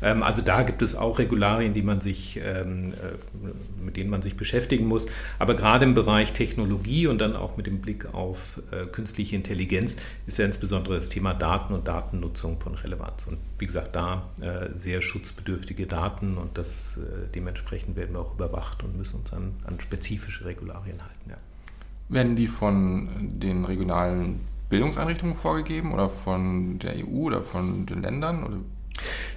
Ähm, 0.02 0.24
also 0.24 0.42
da 0.42 0.64
gibt 0.64 0.82
es 0.82 0.96
auch 0.96 1.20
Regularien, 1.20 1.74
die 1.74 1.82
man 1.82 2.00
sich, 2.00 2.40
ähm, 2.42 2.94
äh, 2.94 3.84
mit 3.84 3.98
denen 3.98 4.10
man 4.10 4.22
sich 4.22 4.38
beschäftigen 4.38 4.86
muss. 4.86 5.08
Aber 5.40 5.56
gerade 5.56 5.84
im 5.84 5.94
Bereich 5.94 6.32
Technologie 6.32 7.08
und 7.08 7.20
dann 7.20 7.36
auch 7.36 7.58
mit 7.58 7.68
dem 7.68 7.82
Blick 7.82 7.97
Blick 7.98 8.14
auf 8.14 8.62
äh, 8.72 8.86
künstliche 8.86 9.36
Intelligenz 9.36 9.98
ist 10.26 10.38
ja 10.38 10.46
insbesondere 10.46 10.96
das 10.96 11.10
Thema 11.10 11.34
Daten 11.34 11.74
und 11.74 11.88
Datennutzung 11.88 12.60
von 12.60 12.76
Relevanz. 12.76 13.28
Und 13.28 13.38
wie 13.60 13.66
gesagt, 13.66 13.96
da 13.96 14.30
äh, 14.40 14.70
sehr 14.76 15.02
schutzbedürftige 15.02 15.88
Daten 15.88 16.38
und 16.38 16.58
das 16.58 16.98
äh, 16.98 17.28
dementsprechend 17.34 17.96
werden 17.96 18.16
wir 18.16 18.22
auch 18.22 18.36
überwacht 18.36 18.84
und 18.84 18.98
müssen 18.98 19.20
uns 19.20 19.34
an, 19.34 19.54
an 19.66 19.80
spezifische 19.80 20.46
Regularien 20.46 21.02
halten. 21.02 21.30
Ja. 21.30 21.38
Werden 22.10 22.36
die 22.36 22.48
von 22.48 23.40
den 23.40 23.66
regionalen 23.66 24.42
Bildungseinrichtungen 24.70 25.36
vorgegeben 25.36 25.94
oder 25.94 26.10
von 26.10 26.80
der 26.80 26.96
EU 26.98 27.26
oder 27.26 27.42
von 27.42 27.86
den 27.86 28.02
Ländern? 28.02 28.44
Oder 28.44 28.58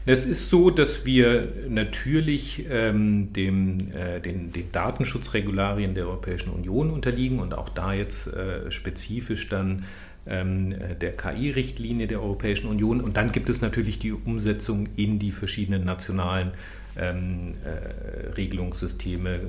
es 0.06 0.26
ist 0.26 0.48
so, 0.48 0.70
dass 0.70 1.04
wir 1.04 1.52
natürlich 1.68 2.66
ähm, 2.70 3.32
dem, 3.32 3.92
äh, 3.92 4.20
den, 4.20 4.52
den, 4.52 4.72
Datenschutzregularien 4.72 5.94
der 5.94 6.06
Europäischen 6.06 6.50
Union 6.50 6.90
unterliegen 6.90 7.38
und 7.38 7.52
auch 7.54 7.68
da 7.68 7.92
jetzt 7.92 8.28
äh, 8.28 8.70
spezifisch 8.70 9.48
dann 9.48 9.84
ähm, 10.26 10.74
der 11.00 11.16
KI-Richtlinie 11.16 12.06
der 12.06 12.22
Europäischen 12.22 12.68
Union. 12.68 13.00
Und 13.00 13.16
dann 13.16 13.32
gibt 13.32 13.48
es 13.48 13.60
natürlich 13.60 13.98
die 13.98 14.12
Umsetzung 14.12 14.88
in 14.96 15.18
die 15.18 15.32
verschiedenen 15.32 15.84
nationalen 15.84 16.52
ähm, 16.96 17.54
äh, 17.64 18.30
Regelungssysteme, 18.30 19.34
äh, 19.34 19.40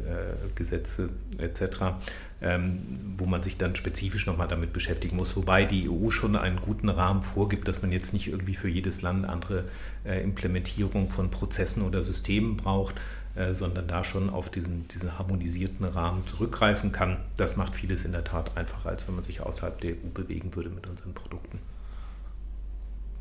Gesetze 0.56 1.10
etc., 1.38 1.96
ähm, 2.42 2.80
wo 3.18 3.26
man 3.26 3.44
sich 3.44 3.58
dann 3.58 3.76
spezifisch 3.76 4.26
nochmal 4.26 4.48
damit 4.48 4.74
beschäftigen 4.74 5.16
muss. 5.16 5.36
Wobei 5.36 5.66
die 5.66 5.90
EU 5.90 6.10
schon 6.10 6.36
einen 6.36 6.60
guten 6.60 6.90
Rahmen 6.90 7.22
vorgibt, 7.22 7.68
dass 7.68 7.82
man 7.82 7.92
jetzt 7.92 8.14
nicht 8.14 8.28
irgendwie 8.28 8.56
für 8.56 8.68
jedes 8.68 9.02
Land 9.02 9.28
andere 9.28 9.66
äh, 10.06 10.24
Implementierung 10.24 11.10
von 11.10 11.30
Prozessen 11.30 11.84
oder 11.84 12.04
Systemen 12.04 12.58
braucht, 12.58 12.96
äh, 13.36 13.54
sondern 13.54 13.88
da 13.88 14.04
schon 14.04 14.30
auf 14.30 14.50
diesen, 14.50 14.88
diesen 14.88 15.18
harmonisierten 15.18 15.86
Rahmen 15.86 16.26
zurückgreifen 16.26 16.92
kann. 16.92 17.18
Das 17.38 17.58
macht 17.58 17.76
vieles 17.76 18.06
in 18.06 18.12
der 18.12 18.24
Tat 18.24 18.58
einfacher, 18.58 18.90
als 18.90 19.08
wenn 19.08 19.16
man 19.16 19.24
sich 19.24 19.42
außerhalb 19.42 19.80
der 19.80 19.92
EU 19.92 20.10
bewegen 20.14 20.56
würde 20.56 20.70
mit 20.70 20.88
unseren 20.88 21.14
Produkten. 21.14 21.60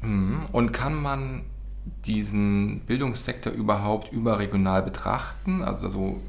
Mhm. 0.02 0.46
Und 0.52 0.72
kann 0.72 0.94
man 0.94 1.42
diesen 2.04 2.80
Bildungssektor 2.80 3.52
überhaupt 3.52 4.12
überregional 4.12 4.82
betrachten? 4.82 5.62
Also, 5.62 5.86
also 5.86 6.20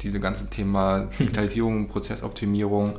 diese 0.00 0.20
ganze 0.20 0.50
Thema 0.50 1.08
Digitalisierung, 1.18 1.88
Prozessoptimierung 1.88 2.98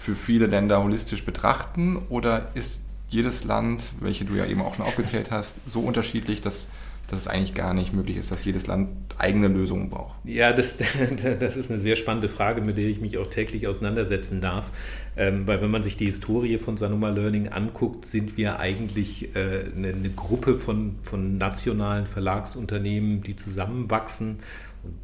für 0.00 0.14
viele 0.14 0.46
Länder 0.46 0.82
holistisch 0.82 1.24
betrachten? 1.24 1.98
Oder 2.08 2.54
ist 2.54 2.86
jedes 3.08 3.44
Land, 3.44 3.84
welche 4.00 4.24
du 4.24 4.34
ja 4.34 4.46
eben 4.46 4.62
auch 4.62 4.74
schon 4.74 4.86
aufgezählt 4.86 5.30
hast, 5.30 5.56
so 5.66 5.80
unterschiedlich, 5.80 6.40
dass, 6.40 6.66
dass 7.12 7.20
es 7.20 7.28
eigentlich 7.28 7.54
gar 7.54 7.74
nicht 7.74 7.92
möglich 7.92 8.16
ist, 8.16 8.32
dass 8.32 8.42
jedes 8.42 8.66
Land 8.66 8.88
eigene 9.18 9.48
Lösungen 9.48 9.90
braucht? 9.90 10.14
Ja, 10.24 10.52
das, 10.52 10.78
das 11.38 11.56
ist 11.56 11.70
eine 11.70 11.78
sehr 11.78 11.94
spannende 11.94 12.28
Frage, 12.28 12.62
mit 12.62 12.78
der 12.78 12.86
ich 12.86 13.02
mich 13.02 13.18
auch 13.18 13.26
täglich 13.26 13.66
auseinandersetzen 13.66 14.40
darf. 14.40 14.72
Ähm, 15.14 15.46
weil 15.46 15.60
wenn 15.60 15.70
man 15.70 15.82
sich 15.82 15.98
die 15.98 16.06
Historie 16.06 16.56
von 16.56 16.78
Sanoma 16.78 17.10
Learning 17.10 17.48
anguckt, 17.48 18.06
sind 18.06 18.38
wir 18.38 18.58
eigentlich 18.58 19.36
äh, 19.36 19.66
eine, 19.76 19.88
eine 19.88 20.10
Gruppe 20.10 20.54
von, 20.54 20.96
von 21.02 21.36
nationalen 21.36 22.06
Verlagsunternehmen, 22.06 23.20
die 23.20 23.36
zusammenwachsen 23.36 24.38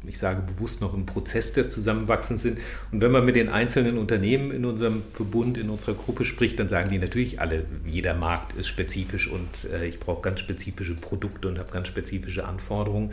ich 0.05 0.17
sage 0.17 0.41
bewusst 0.41 0.81
noch 0.81 0.93
im 0.93 1.05
Prozess 1.05 1.53
des 1.53 1.69
Zusammenwachsens 1.69 2.43
sind. 2.43 2.57
Und 2.91 3.01
wenn 3.01 3.11
man 3.11 3.25
mit 3.25 3.35
den 3.35 3.49
einzelnen 3.49 3.97
Unternehmen 3.97 4.51
in 4.51 4.65
unserem 4.65 5.03
Verbund, 5.13 5.57
in 5.57 5.69
unserer 5.69 5.93
Gruppe 5.93 6.25
spricht, 6.25 6.59
dann 6.59 6.67
sagen 6.67 6.89
die 6.89 6.97
natürlich 6.97 7.39
alle, 7.39 7.65
jeder 7.85 8.13
Markt 8.13 8.53
ist 8.57 8.67
spezifisch 8.67 9.29
und 9.29 9.71
äh, 9.71 9.85
ich 9.85 9.99
brauche 9.99 10.21
ganz 10.21 10.41
spezifische 10.41 10.95
Produkte 10.95 11.47
und 11.47 11.59
habe 11.59 11.71
ganz 11.71 11.87
spezifische 11.87 12.45
Anforderungen. 12.45 13.11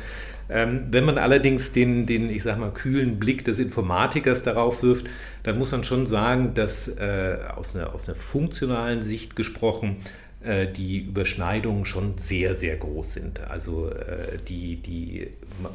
Ähm, 0.48 0.86
wenn 0.90 1.04
man 1.04 1.18
allerdings 1.18 1.72
den, 1.72 2.06
den, 2.06 2.30
ich 2.30 2.42
sage 2.42 2.60
mal, 2.60 2.72
kühlen 2.72 3.18
Blick 3.18 3.44
des 3.44 3.58
Informatikers 3.58 4.42
darauf 4.42 4.82
wirft, 4.82 5.06
dann 5.42 5.58
muss 5.58 5.72
man 5.72 5.84
schon 5.84 6.06
sagen, 6.06 6.54
dass 6.54 6.88
äh, 6.88 7.38
aus, 7.54 7.76
einer, 7.76 7.94
aus 7.94 8.08
einer 8.08 8.16
funktionalen 8.16 9.02
Sicht 9.02 9.36
gesprochen, 9.36 9.98
die 10.46 10.98
Überschneidungen 10.98 11.84
schon 11.84 12.18
sehr, 12.18 12.54
sehr 12.54 12.76
groß 12.76 13.14
sind. 13.14 13.40
Also 13.40 13.90
äh, 13.90 14.38
die, 14.48 14.76
die 14.76 15.28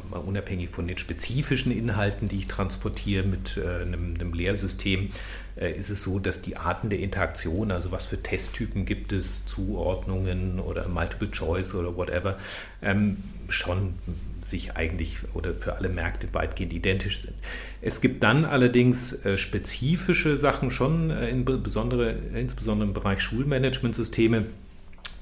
mal 0.10 0.20
unabhängig 0.20 0.70
von 0.70 0.88
den 0.88 0.98
spezifischen 0.98 1.72
Inhalten, 1.72 2.28
die 2.28 2.38
ich 2.38 2.48
transportiere 2.48 3.24
mit 3.24 3.58
äh, 3.58 3.82
einem, 3.82 4.16
einem 4.16 4.34
Lehrsystem, 4.34 5.10
äh, 5.56 5.74
ist 5.78 5.90
es 5.90 6.04
so, 6.04 6.20
dass 6.20 6.42
die 6.42 6.58
Arten 6.58 6.90
der 6.90 7.00
Interaktion, 7.00 7.72
also 7.72 7.92
was 7.92 8.06
für 8.06 8.22
Testtypen 8.22 8.86
gibt 8.86 9.12
es, 9.12 9.46
Zuordnungen 9.46 10.60
oder 10.60 10.88
Multiple 10.88 11.32
Choice 11.32 11.76
oder 11.76 11.96
whatever, 11.96 12.38
ähm, 12.82 13.18
schon 13.52 13.96
sich 14.42 14.76
eigentlich 14.76 15.18
oder 15.34 15.54
für 15.54 15.76
alle 15.76 15.90
Märkte 15.90 16.28
weitgehend 16.34 16.74
identisch 16.74 17.22
sind. 17.22 17.36
Es 17.82 18.02
gibt 18.02 18.24
dann 18.24 18.46
allerdings 18.46 19.26
äh, 19.26 19.38
spezifische 19.38 20.38
Sachen 20.38 20.72
schon, 20.72 21.12
äh, 21.12 21.30
in 21.30 21.46
besondere, 21.46 22.12
insbesondere 22.34 22.88
im 22.88 22.94
Bereich 22.94 23.22
Schulmanagementsysteme, 23.22 24.46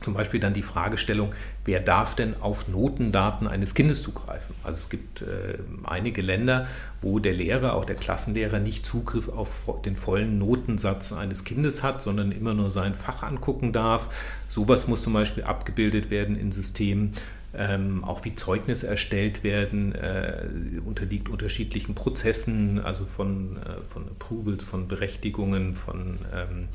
zum 0.01 0.13
Beispiel 0.13 0.39
dann 0.39 0.53
die 0.53 0.61
Fragestellung, 0.61 1.35
wer 1.65 1.79
darf 1.81 2.15
denn 2.15 2.35
auf 2.39 2.69
Notendaten 2.69 3.47
eines 3.47 3.73
Kindes 3.73 4.01
zugreifen? 4.01 4.55
Also 4.63 4.77
es 4.77 4.89
gibt 4.89 5.21
äh, 5.21 5.57
einige 5.83 6.21
Länder, 6.21 6.67
wo 7.01 7.19
der 7.19 7.33
Lehrer, 7.33 7.73
auch 7.73 7.85
der 7.85 7.95
Klassenlehrer, 7.95 8.59
nicht 8.59 8.85
Zugriff 8.85 9.27
auf 9.29 9.81
den 9.83 9.97
vollen 9.97 10.39
Notensatz 10.39 11.11
eines 11.11 11.43
Kindes 11.43 11.83
hat, 11.83 12.01
sondern 12.01 12.31
immer 12.31 12.53
nur 12.53 12.71
sein 12.71 12.93
Fach 12.93 13.23
angucken 13.23 13.73
darf. 13.73 14.09
Sowas 14.47 14.87
muss 14.87 15.03
zum 15.03 15.13
Beispiel 15.13 15.43
abgebildet 15.43 16.09
werden 16.09 16.39
in 16.39 16.51
Systemen. 16.51 17.13
Ähm, 17.51 18.03
auch 18.03 18.25
wie 18.25 18.35
Zeugnisse 18.35 18.87
erstellt 18.87 19.43
werden, 19.43 19.95
äh, 19.95 20.43
unterliegt 20.85 21.29
unterschiedlichen 21.29 21.95
Prozessen, 21.95 22.79
also 22.79 23.05
von, 23.05 23.57
äh, 23.57 23.81
von 23.87 24.03
Approvals, 24.07 24.63
von 24.63 24.87
Berechtigungen, 24.87 25.73
von 25.73 26.19
ähm, 26.31 26.67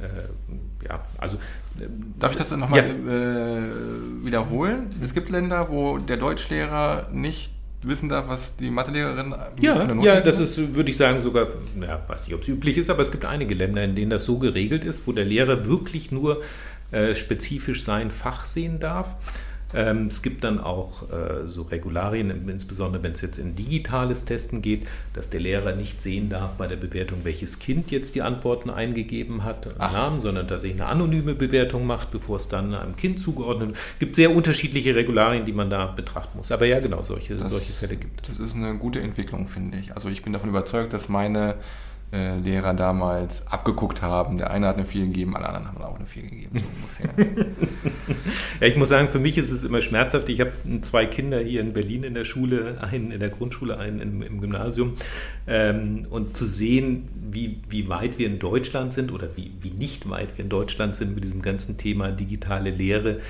äh, 0.00 0.86
ja, 0.88 1.04
also. 1.18 1.36
Äh, 1.78 1.86
Darf 2.18 2.32
ich 2.32 2.38
das 2.38 2.50
nochmal 2.52 2.78
ja. 2.78 2.84
äh, 2.84 3.62
wiederholen? 4.24 4.94
Es 5.02 5.14
gibt 5.14 5.30
Länder, 5.30 5.68
wo 5.68 5.98
der 5.98 6.16
Deutschlehrer 6.16 7.08
nicht 7.12 7.52
wissen 7.82 8.08
darf, 8.08 8.28
was 8.28 8.56
die 8.56 8.70
Mathelehrerin 8.70 9.34
ja, 9.60 9.90
Ja, 10.02 10.20
das 10.20 10.38
ist, 10.38 10.74
würde 10.74 10.90
ich 10.90 10.96
sagen, 10.96 11.20
sogar, 11.20 11.48
ja, 11.80 12.02
weiß 12.06 12.26
nicht, 12.26 12.34
ob 12.34 12.42
es 12.42 12.48
üblich 12.48 12.76
ist, 12.76 12.90
aber 12.90 13.00
es 13.00 13.10
gibt 13.10 13.24
einige 13.24 13.54
Länder, 13.54 13.82
in 13.84 13.94
denen 13.94 14.10
das 14.10 14.24
so 14.24 14.38
geregelt 14.38 14.84
ist, 14.84 15.06
wo 15.06 15.12
der 15.12 15.24
Lehrer 15.24 15.66
wirklich 15.66 16.12
nur 16.12 16.42
äh, 16.90 17.14
spezifisch 17.14 17.82
sein 17.82 18.10
Fach 18.10 18.46
sehen 18.46 18.80
darf. 18.80 19.16
Ähm, 19.74 20.06
es 20.08 20.22
gibt 20.22 20.44
dann 20.44 20.58
auch 20.58 21.10
äh, 21.10 21.46
so 21.46 21.62
Regularien, 21.62 22.48
insbesondere 22.48 23.02
wenn 23.02 23.12
es 23.12 23.20
jetzt 23.20 23.38
in 23.38 23.54
digitales 23.54 24.24
Testen 24.24 24.62
geht, 24.62 24.86
dass 25.12 25.30
der 25.30 25.40
Lehrer 25.40 25.74
nicht 25.74 26.00
sehen 26.00 26.28
darf 26.28 26.52
bei 26.52 26.66
der 26.66 26.76
Bewertung, 26.76 27.20
welches 27.24 27.58
Kind 27.58 27.90
jetzt 27.90 28.14
die 28.14 28.22
Antworten 28.22 28.70
eingegeben 28.70 29.44
hat, 29.44 29.68
Ach. 29.78 29.92
Namen, 29.92 30.20
sondern 30.20 30.46
dass 30.46 30.64
er 30.64 30.70
eine 30.70 30.86
anonyme 30.86 31.34
Bewertung 31.34 31.86
macht, 31.86 32.10
bevor 32.10 32.36
es 32.36 32.48
dann 32.48 32.74
einem 32.74 32.96
Kind 32.96 33.20
zugeordnet 33.20 33.68
wird. 33.68 33.78
Es 33.78 33.98
gibt 33.98 34.16
sehr 34.16 34.34
unterschiedliche 34.34 34.94
Regularien, 34.94 35.44
die 35.44 35.52
man 35.52 35.70
da 35.70 35.86
betrachten 35.86 36.38
muss. 36.38 36.50
Aber 36.50 36.66
ja, 36.66 36.80
genau, 36.80 37.02
solche, 37.02 37.36
das, 37.36 37.50
solche 37.50 37.72
Fälle 37.72 37.96
gibt 37.96 38.28
es. 38.28 38.38
Das 38.38 38.48
ist 38.48 38.56
eine 38.56 38.76
gute 38.76 39.00
Entwicklung, 39.00 39.46
finde 39.46 39.78
ich. 39.78 39.94
Also 39.94 40.08
ich 40.08 40.22
bin 40.22 40.32
davon 40.32 40.48
überzeugt, 40.48 40.92
dass 40.92 41.08
meine 41.08 41.56
äh, 42.12 42.38
Lehrer 42.38 42.74
damals 42.74 43.46
abgeguckt 43.46 44.02
haben. 44.02 44.38
Der 44.38 44.50
eine 44.50 44.66
hat 44.66 44.76
eine 44.76 44.84
4 44.84 45.06
gegeben, 45.06 45.36
alle 45.36 45.46
anderen 45.46 45.68
haben 45.68 45.82
auch 45.82 45.96
eine 45.96 46.06
4 46.06 46.22
gegeben, 46.22 46.60
so 46.60 47.08
ja, 48.60 48.66
ich 48.66 48.76
muss 48.76 48.88
sagen, 48.88 49.08
für 49.08 49.20
mich 49.20 49.38
ist 49.38 49.50
es 49.50 49.62
immer 49.62 49.80
schmerzhaft. 49.80 50.28
Ich 50.28 50.40
habe 50.40 50.52
zwei 50.80 51.06
Kinder 51.06 51.38
hier 51.38 51.60
in 51.60 51.72
Berlin 51.72 52.02
in 52.02 52.14
der 52.14 52.24
Schule, 52.24 52.78
einen 52.80 53.12
in 53.12 53.20
der 53.20 53.28
Grundschule, 53.28 53.78
einen 53.78 54.00
im, 54.00 54.22
im 54.22 54.40
Gymnasium. 54.40 54.94
Ähm, 55.46 56.06
und 56.10 56.36
zu 56.36 56.46
sehen, 56.46 57.08
wie, 57.30 57.60
wie 57.68 57.88
weit 57.88 58.18
wir 58.18 58.26
in 58.26 58.38
Deutschland 58.38 58.92
sind 58.92 59.12
oder 59.12 59.36
wie, 59.36 59.52
wie 59.60 59.70
nicht 59.70 60.10
weit 60.10 60.36
wir 60.36 60.44
in 60.44 60.50
Deutschland 60.50 60.96
sind 60.96 61.14
mit 61.14 61.22
diesem 61.22 61.42
ganzen 61.42 61.76
Thema 61.76 62.10
digitale 62.10 62.70
Lehre, 62.70 63.20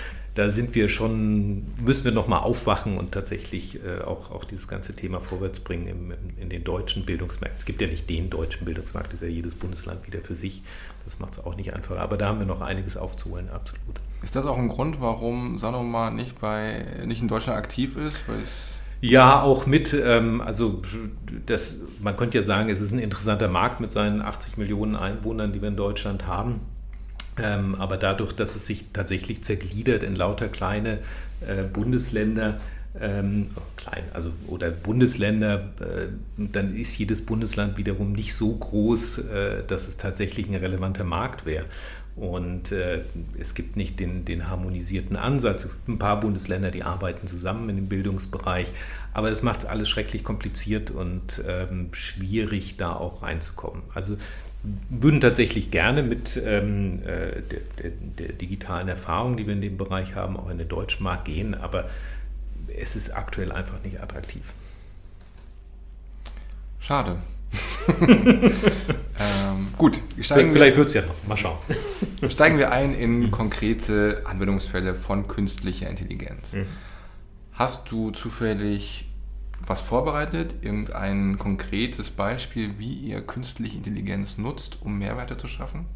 da 0.41 0.51
sind 0.51 0.75
wir 0.75 0.89
schon, 0.89 1.67
müssen 1.85 2.05
wir 2.05 2.13
nochmal 2.13 2.41
aufwachen 2.41 2.97
und 2.97 3.13
tatsächlich 3.13 3.79
äh, 3.85 4.03
auch, 4.03 4.31
auch 4.31 4.47
dieses 4.47 4.69
ganze 4.69 4.97
Thema 4.97 5.21
vorwärts 5.21 5.61
bringen 5.61 5.87
im, 5.87 6.13
im, 6.13 6.39
in 6.41 6.49
den 6.49 6.65
deutschen 6.65 7.05
Bildungsmärkten. 7.05 7.59
Es 7.59 7.67
gibt 7.67 7.83
ja 7.83 7.87
nicht 7.87 8.09
den 8.09 8.31
deutschen 8.31 8.65
Bildungsmarkt, 8.65 9.09
das 9.09 9.21
ist 9.21 9.29
ja 9.29 9.35
jedes 9.35 9.55
Bundesland 9.55 10.07
wieder 10.07 10.23
für 10.23 10.35
sich. 10.35 10.63
Das 11.05 11.19
macht 11.19 11.35
es 11.35 11.45
auch 11.45 11.57
nicht 11.57 11.75
einfacher. 11.75 12.01
Aber 12.01 12.17
da 12.17 12.29
haben 12.29 12.39
wir 12.39 12.47
noch 12.47 12.63
einiges 12.63 12.97
aufzuholen, 12.97 13.51
absolut. 13.51 14.01
Ist 14.23 14.35
das 14.35 14.47
auch 14.47 14.57
ein 14.57 14.69
Grund, 14.69 15.03
warum 15.03 15.59
Sanoma 15.59 16.11
nicht, 16.11 16.41
bei, 16.41 16.87
nicht 17.05 17.21
in 17.21 17.29
Deutschland 17.29 17.59
aktiv 17.59 17.99
ist? 17.99 18.25
Ja, 19.03 19.43
auch 19.43 19.67
mit, 19.67 19.93
ähm, 19.93 20.41
also 20.41 20.81
das, 21.45 21.77
man 22.01 22.17
könnte 22.17 22.39
ja 22.39 22.43
sagen, 22.43 22.71
es 22.71 22.81
ist 22.81 22.93
ein 22.93 22.99
interessanter 22.99 23.49
Markt 23.49 23.81
mit 23.81 23.93
seinen 23.93 24.23
80 24.23 24.57
Millionen 24.57 24.97
Einwohnern, 24.97 25.53
die 25.53 25.61
wir 25.61 25.69
in 25.69 25.77
Deutschland 25.77 26.27
haben. 26.27 26.61
Ähm, 27.43 27.75
aber 27.77 27.97
dadurch, 27.97 28.33
dass 28.33 28.57
es 28.57 28.67
sich 28.67 28.87
tatsächlich 28.93 29.43
zergliedert 29.43 30.03
in 30.03 30.17
lauter 30.17 30.49
kleine 30.49 30.99
äh, 31.47 31.63
Bundesländer, 31.63 32.59
ähm, 33.01 33.47
klein, 33.77 34.05
also 34.13 34.33
oder 34.49 34.71
Bundesländer, 34.71 35.71
äh, 35.81 36.09
dann 36.37 36.75
ist 36.75 36.99
jedes 36.99 37.25
Bundesland 37.25 37.79
wiederum 37.79 38.13
nicht 38.13 38.35
so 38.35 38.55
groß, 38.55 39.19
äh, 39.19 39.65
dass 39.67 39.87
es 39.87 39.97
tatsächlich 39.97 40.49
ein 40.49 40.55
relevanter 40.55 41.05
Markt 41.05 41.47
wäre. 41.47 41.67
Und 42.17 42.73
äh, 42.73 43.03
es 43.39 43.55
gibt 43.55 43.77
nicht 43.77 44.01
den, 44.01 44.25
den, 44.25 44.49
harmonisierten 44.49 45.17
Ansatz. 45.17 45.65
Es 45.65 45.77
gibt 45.77 45.89
ein 45.89 45.99
paar 45.99 46.21
Bundesländer, 46.21 46.71
die 46.71 46.83
arbeiten 46.83 47.27
zusammen 47.27 47.71
in 47.71 47.77
dem 47.77 47.89
Bildungsbereich, 47.89 48.69
aber 49.15 49.31
es 49.31 49.43
macht 49.43 49.67
alles 49.67 49.89
schrecklich 49.89 50.25
kompliziert 50.25 50.91
und 50.91 51.41
ähm, 51.47 51.89
schwierig, 51.93 52.77
da 52.77 52.95
auch 52.95 53.23
reinzukommen. 53.23 53.83
Also 53.95 54.17
würden 54.63 55.21
tatsächlich 55.21 55.71
gerne 55.71 56.03
mit 56.03 56.41
ähm, 56.45 57.01
äh, 57.03 57.41
der, 57.43 57.61
der, 57.83 57.91
der, 58.19 58.33
digitalen 58.35 58.89
Erfahrung, 58.89 59.37
die 59.37 59.47
wir 59.47 59.55
in 59.55 59.63
dem 59.63 59.77
Bereich 59.77 60.15
haben, 60.15 60.37
auch 60.37 60.51
in 60.51 60.59
den 60.59 60.69
deutschen 60.69 61.05
Markt 61.05 61.25
gehen, 61.25 61.55
aber 61.55 61.89
es 62.79 62.97
ist 62.97 63.11
aktuell 63.11 63.53
einfach 63.53 63.83
nicht 63.83 64.01
attraktiv. 64.01 64.53
Schade. 66.79 67.19
ähm, 68.01 68.55
gut, 69.77 70.01
vielleicht 70.17 70.77
wird 70.77 70.89
es 70.89 70.95
ja 70.95 71.03
noch. 71.03 71.27
Mal 71.27 71.37
schauen. 71.37 71.59
steigen 72.31 72.59
wir 72.59 72.71
ein 72.71 72.95
in 72.95 73.31
konkrete 73.31 74.23
Anwendungsfälle 74.25 74.95
von 74.95 75.27
künstlicher 75.27 75.89
Intelligenz. 75.89 76.53
Mhm. 76.53 76.67
Hast 77.53 77.91
du 77.91 78.11
zufällig 78.11 79.10
was 79.67 79.81
vorbereitet? 79.81 80.57
Irgendein 80.63 81.39
konkretes 81.39 82.11
Beispiel, 82.11 82.79
wie 82.79 82.93
ihr 82.93 83.21
künstliche 83.21 83.77
Intelligenz 83.77 84.39
nutzt, 84.39 84.79
um 84.83 84.99
Mehrwerte 84.99 85.37
zu 85.37 85.49
schaffen? 85.49 85.87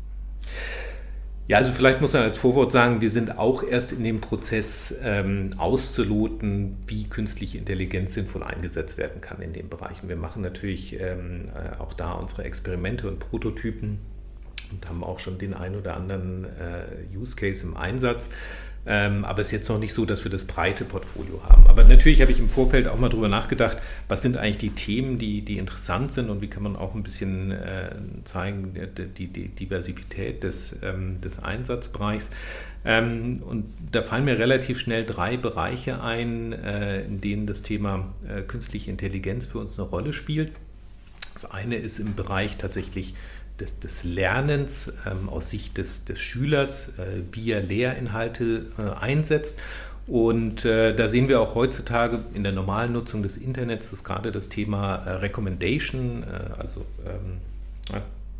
Ja, 1.46 1.58
also 1.58 1.72
vielleicht 1.72 2.00
muss 2.00 2.14
man 2.14 2.22
als 2.22 2.38
Vorwort 2.38 2.72
sagen, 2.72 3.02
wir 3.02 3.10
sind 3.10 3.36
auch 3.38 3.62
erst 3.62 3.92
in 3.92 4.02
dem 4.02 4.22
Prozess 4.22 4.98
ähm, 5.02 5.50
auszuloten, 5.58 6.78
wie 6.86 7.04
künstliche 7.04 7.58
Intelligenz 7.58 8.14
sinnvoll 8.14 8.42
eingesetzt 8.42 8.96
werden 8.96 9.20
kann 9.20 9.42
in 9.42 9.52
den 9.52 9.68
Bereichen. 9.68 10.08
Wir 10.08 10.16
machen 10.16 10.40
natürlich 10.40 10.98
ähm, 10.98 11.50
äh, 11.54 11.78
auch 11.78 11.92
da 11.92 12.12
unsere 12.12 12.44
Experimente 12.44 13.08
und 13.08 13.18
Prototypen 13.18 13.98
und 14.72 14.88
haben 14.88 15.04
auch 15.04 15.18
schon 15.18 15.36
den 15.36 15.52
ein 15.52 15.76
oder 15.76 15.94
anderen 15.96 16.44
äh, 16.44 17.14
Use 17.14 17.36
Case 17.36 17.66
im 17.66 17.76
Einsatz. 17.76 18.30
Ähm, 18.86 19.24
aber 19.24 19.40
es 19.40 19.48
ist 19.48 19.52
jetzt 19.52 19.68
noch 19.68 19.78
nicht 19.78 19.94
so, 19.94 20.04
dass 20.04 20.24
wir 20.24 20.30
das 20.30 20.46
breite 20.46 20.84
Portfolio 20.84 21.42
haben. 21.42 21.66
Aber 21.66 21.84
natürlich 21.84 22.20
habe 22.20 22.32
ich 22.32 22.38
im 22.38 22.50
Vorfeld 22.50 22.86
auch 22.86 22.98
mal 22.98 23.08
darüber 23.08 23.28
nachgedacht, 23.28 23.78
was 24.08 24.22
sind 24.22 24.36
eigentlich 24.36 24.58
die 24.58 24.70
Themen, 24.70 25.18
die, 25.18 25.42
die 25.42 25.58
interessant 25.58 26.12
sind 26.12 26.28
und 26.28 26.42
wie 26.42 26.48
kann 26.48 26.62
man 26.62 26.76
auch 26.76 26.94
ein 26.94 27.02
bisschen 27.02 27.50
äh, 27.50 27.90
zeigen, 28.24 28.74
die, 29.16 29.26
die 29.28 29.48
Diversität 29.48 30.42
des, 30.42 30.78
ähm, 30.82 31.20
des 31.20 31.42
Einsatzbereichs. 31.42 32.30
Ähm, 32.84 33.42
und 33.46 33.66
da 33.90 34.02
fallen 34.02 34.26
mir 34.26 34.38
relativ 34.38 34.78
schnell 34.78 35.04
drei 35.04 35.38
Bereiche 35.38 36.02
ein, 36.02 36.52
äh, 36.52 37.02
in 37.02 37.20
denen 37.20 37.46
das 37.46 37.62
Thema 37.62 38.12
äh, 38.28 38.42
künstliche 38.42 38.90
Intelligenz 38.90 39.46
für 39.46 39.58
uns 39.58 39.78
eine 39.78 39.88
Rolle 39.88 40.12
spielt. 40.12 40.52
Das 41.32 41.50
eine 41.50 41.76
ist 41.76 41.98
im 41.98 42.14
Bereich 42.14 42.58
tatsächlich 42.58 43.14
des, 43.60 43.78
des 43.78 44.04
Lernens 44.04 44.94
ähm, 45.06 45.28
aus 45.28 45.50
Sicht 45.50 45.78
des, 45.78 46.04
des 46.04 46.20
Schülers, 46.20 46.98
äh, 46.98 47.22
wie 47.32 47.50
er 47.50 47.62
Lehrinhalte 47.62 48.66
äh, 48.78 48.98
einsetzt. 48.98 49.60
Und 50.06 50.64
äh, 50.64 50.94
da 50.94 51.08
sehen 51.08 51.28
wir 51.28 51.40
auch 51.40 51.54
heutzutage 51.54 52.24
in 52.34 52.42
der 52.42 52.52
normalen 52.52 52.92
Nutzung 52.92 53.22
des 53.22 53.38
Internets, 53.38 53.90
dass 53.90 54.04
gerade 54.04 54.32
das 54.32 54.48
Thema 54.48 54.96
äh, 54.96 55.10
Recommendation, 55.12 56.24
äh, 56.24 56.60
also 56.60 56.84
ähm, 57.06 57.38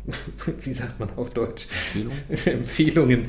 wie 0.59 0.73
sagt 0.73 0.99
man 0.99 1.09
auf 1.15 1.33
Deutsch, 1.33 1.63
Empfehlung? 1.63 2.13
Empfehlungen 2.45 3.25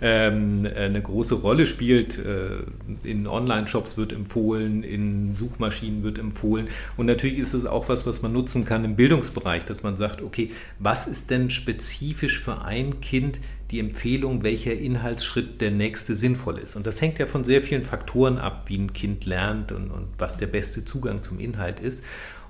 ähm, 0.00 0.68
eine 0.74 1.00
große 1.00 1.36
Rolle 1.36 1.66
spielt. 1.66 2.18
Äh, 2.18 2.58
in 3.04 3.26
Online-Shops 3.26 3.96
wird 3.96 4.12
empfohlen, 4.12 4.82
in 4.82 5.34
Suchmaschinen 5.34 6.02
wird 6.02 6.18
empfohlen. 6.18 6.68
Und 6.96 7.06
natürlich 7.06 7.38
ist 7.38 7.54
es 7.54 7.66
auch 7.66 7.88
was, 7.88 8.06
was 8.06 8.22
man 8.22 8.32
nutzen 8.32 8.64
kann 8.64 8.84
im 8.84 8.96
Bildungsbereich, 8.96 9.64
dass 9.64 9.82
man 9.82 9.96
sagt, 9.96 10.22
okay, 10.22 10.50
was 10.78 11.06
ist 11.06 11.30
denn 11.30 11.50
spezifisch 11.50 12.40
für 12.40 12.62
ein 12.62 13.00
Kind 13.00 13.40
die 13.70 13.80
Empfehlung, 13.80 14.42
welcher 14.42 14.72
Inhaltsschritt 14.72 15.60
der 15.60 15.70
nächste 15.70 16.14
sinnvoll 16.14 16.58
ist. 16.58 16.74
Und 16.74 16.86
das 16.86 17.02
hängt 17.02 17.18
ja 17.18 17.26
von 17.26 17.44
sehr 17.44 17.60
vielen 17.60 17.82
Faktoren 17.82 18.38
ab, 18.38 18.64
wie 18.66 18.78
ein 18.78 18.92
Kind 18.94 19.26
lernt 19.26 19.72
und, 19.72 19.90
und 19.90 20.08
was 20.16 20.38
der 20.38 20.46
beste 20.46 20.84
Zugang 20.84 21.22
zum 21.22 21.38
Inhalt 21.38 21.78
ist. 21.80 22.02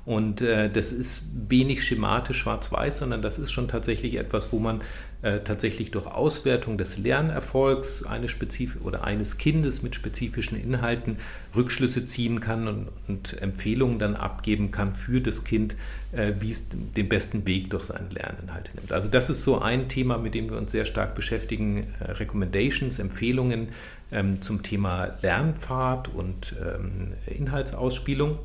Und 0.09 0.41
äh, 0.41 0.71
das 0.71 0.91
ist 0.91 1.27
wenig 1.51 1.85
schematisch 1.85 2.39
schwarz-weiß, 2.39 2.97
sondern 2.97 3.21
das 3.21 3.39
ist 3.39 3.53
schon 3.53 3.69
tatsächlich 3.69 4.15
etwas, 4.15 4.51
wo 4.55 4.59
man 4.59 4.81
äh, 5.21 5.41
tatsächlich 5.41 5.91
durch 5.91 6.07
Auswertung 6.07 6.79
des 6.79 6.97
Lernerfolgs 6.97 8.07
eines, 8.07 8.31
Spezif 8.31 8.79
oder 8.83 9.05
eines 9.05 9.37
Kindes 9.37 9.83
mit 9.83 9.95
spezifischen 9.95 10.59
Inhalten 10.59 11.19
Rückschlüsse 11.55 12.07
ziehen 12.07 12.41
kann 12.41 12.69
und, 12.69 12.89
und 13.07 13.43
Empfehlungen 13.43 13.99
dann 13.99 14.17
abgeben 14.17 14.71
kann 14.71 14.95
für 14.95 15.21
das 15.21 15.45
Kind, 15.45 15.77
äh, 16.13 16.33
wie 16.41 16.53
es 16.53 16.71
den 16.71 17.11
besten 17.11 17.47
Weg 17.47 17.69
durch 17.69 17.85
seinen 17.85 18.09
Lerninhalt 18.09 18.71
nimmt. 18.75 18.91
Also 18.93 19.11
das 19.11 19.29
ist 19.29 19.45
so 19.45 19.61
ein 19.61 19.91
Thema, 19.91 20.17
mit 20.17 20.35
dem 20.35 20.49
wir 20.49 20.57
uns 20.57 20.73
sehr 20.73 20.87
stark 20.87 21.17
beschäftigen. 21.17 21.87
Äh, 22.01 22.13
Recommendations, 22.13 22.99
Empfehlungen 22.99 23.69
ähm, 24.11 24.41
zum 24.41 24.63
Thema 24.63 25.19
Lernpfad 25.21 26.09
und 26.09 26.55
ähm, 26.65 27.13
Inhaltsausspielung. 27.27 28.39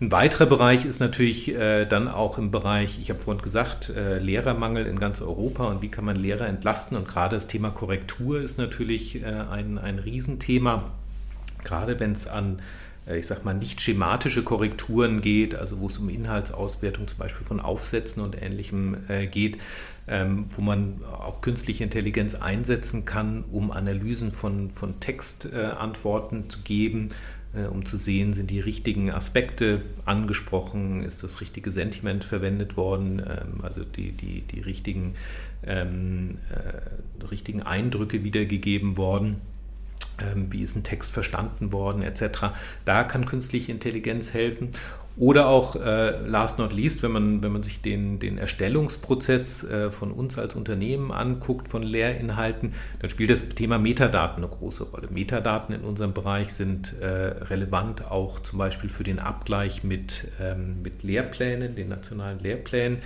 Ein 0.00 0.12
weiterer 0.12 0.46
Bereich 0.46 0.84
ist 0.84 1.00
natürlich 1.00 1.52
äh, 1.54 1.84
dann 1.84 2.06
auch 2.06 2.38
im 2.38 2.52
Bereich, 2.52 3.00
ich 3.00 3.10
habe 3.10 3.18
vorhin 3.18 3.42
gesagt, 3.42 3.88
äh, 3.88 4.18
Lehrermangel 4.18 4.86
in 4.86 5.00
ganz 5.00 5.20
Europa 5.20 5.66
und 5.66 5.82
wie 5.82 5.88
kann 5.88 6.04
man 6.04 6.14
Lehrer 6.14 6.46
entlasten. 6.46 6.96
Und 6.96 7.08
gerade 7.08 7.34
das 7.34 7.48
Thema 7.48 7.70
Korrektur 7.70 8.40
ist 8.40 8.58
natürlich 8.58 9.22
äh, 9.22 9.26
ein, 9.26 9.76
ein 9.76 9.98
Riesenthema, 9.98 10.92
gerade 11.64 11.98
wenn 11.98 12.12
es 12.12 12.28
an 12.28 12.60
äh, 13.08 13.18
ich 13.18 13.26
sag 13.26 13.44
mal, 13.44 13.54
nicht 13.54 13.80
schematische 13.80 14.44
Korrekturen 14.44 15.20
geht, 15.20 15.54
also 15.54 15.80
wo 15.80 15.86
es 15.86 15.98
um 15.98 16.08
Inhaltsauswertung 16.08 17.08
zum 17.08 17.18
Beispiel 17.18 17.46
von 17.46 17.60
Aufsätzen 17.60 18.22
und 18.22 18.40
Ähnlichem 18.40 18.96
äh, 19.08 19.26
geht, 19.26 19.58
ähm, 20.06 20.46
wo 20.52 20.62
man 20.62 21.00
auch 21.12 21.40
künstliche 21.40 21.84
Intelligenz 21.84 22.34
einsetzen 22.34 23.04
kann, 23.04 23.44
um 23.50 23.70
Analysen 23.70 24.32
von, 24.32 24.70
von 24.70 25.00
Textantworten 25.00 26.44
äh, 26.44 26.48
zu 26.48 26.60
geben, 26.60 27.10
um 27.70 27.84
zu 27.84 27.96
sehen, 27.96 28.32
sind 28.32 28.50
die 28.50 28.60
richtigen 28.60 29.10
Aspekte 29.10 29.82
angesprochen, 30.04 31.02
ist 31.02 31.22
das 31.22 31.40
richtige 31.40 31.70
Sentiment 31.70 32.24
verwendet 32.24 32.76
worden, 32.76 33.20
ähm, 33.20 33.64
also 33.64 33.84
die, 33.84 34.12
die, 34.12 34.42
die 34.42 34.60
richtigen, 34.60 35.14
ähm, 35.64 36.38
äh, 36.50 37.24
richtigen 37.26 37.62
Eindrücke 37.62 38.22
wiedergegeben 38.24 38.96
worden 38.96 39.40
ähm, 40.20 40.52
wie 40.52 40.62
ist 40.62 40.76
ein 40.76 40.84
Text 40.84 41.12
verstanden 41.12 41.72
worden, 41.72 42.02
etc. 42.02 42.48
Da 42.84 43.04
kann 43.04 43.24
künstliche 43.24 43.72
Intelligenz 43.72 44.34
helfen. 44.34 44.70
Oder 45.18 45.48
auch, 45.48 45.74
äh, 45.74 46.20
last 46.26 46.60
not 46.60 46.72
least, 46.72 47.02
wenn 47.02 47.10
man, 47.10 47.42
wenn 47.42 47.50
man 47.50 47.64
sich 47.64 47.82
den, 47.82 48.20
den 48.20 48.38
Erstellungsprozess 48.38 49.68
äh, 49.68 49.90
von 49.90 50.12
uns 50.12 50.38
als 50.38 50.54
Unternehmen 50.54 51.10
anguckt, 51.10 51.68
von 51.68 51.82
Lehrinhalten, 51.82 52.74
dann 53.00 53.10
spielt 53.10 53.30
das 53.30 53.48
Thema 53.48 53.78
Metadaten 53.78 54.44
eine 54.44 54.52
große 54.52 54.84
Rolle. 54.84 55.08
Metadaten 55.10 55.74
in 55.74 55.82
unserem 55.82 56.12
Bereich 56.12 56.54
sind 56.54 56.94
äh, 57.00 57.06
relevant 57.06 58.08
auch 58.08 58.38
zum 58.38 58.60
Beispiel 58.60 58.88
für 58.88 59.02
den 59.02 59.18
Abgleich 59.18 59.82
mit, 59.82 60.28
ähm, 60.40 60.82
mit 60.82 61.02
Lehrplänen, 61.02 61.74
den 61.74 61.88
nationalen 61.88 62.38
Lehrplänen. 62.38 62.98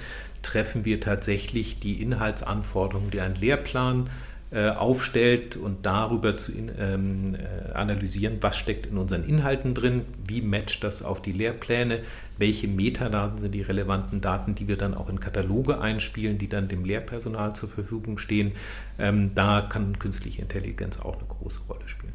Treffen 0.42 0.84
wir 0.84 1.00
tatsächlich 1.00 1.80
die 1.80 2.02
Inhaltsanforderungen, 2.02 3.10
die 3.10 3.20
ein 3.20 3.36
Lehrplan 3.36 4.06
äh, 4.06 4.31
aufstellt 4.52 5.56
und 5.56 5.86
darüber 5.86 6.36
zu 6.36 6.52
ähm, 6.52 7.34
äh, 7.34 7.72
analysieren, 7.72 8.38
was 8.42 8.58
steckt 8.58 8.86
in 8.86 8.98
unseren 8.98 9.24
Inhalten 9.24 9.74
drin, 9.74 10.04
wie 10.26 10.42
matcht 10.42 10.84
das 10.84 11.02
auf 11.02 11.22
die 11.22 11.32
Lehrpläne, 11.32 12.02
welche 12.36 12.68
Metadaten 12.68 13.38
sind 13.38 13.54
die 13.54 13.62
relevanten 13.62 14.20
Daten, 14.20 14.54
die 14.54 14.68
wir 14.68 14.76
dann 14.76 14.94
auch 14.94 15.08
in 15.08 15.20
Kataloge 15.20 15.80
einspielen, 15.80 16.36
die 16.36 16.48
dann 16.48 16.68
dem 16.68 16.84
Lehrpersonal 16.84 17.54
zur 17.54 17.70
Verfügung 17.70 18.18
stehen. 18.18 18.52
Ähm, 18.98 19.30
da 19.34 19.62
kann 19.62 19.98
künstliche 19.98 20.42
Intelligenz 20.42 21.00
auch 21.00 21.16
eine 21.16 21.26
große 21.26 21.60
Rolle 21.68 21.88
spielen. 21.88 22.12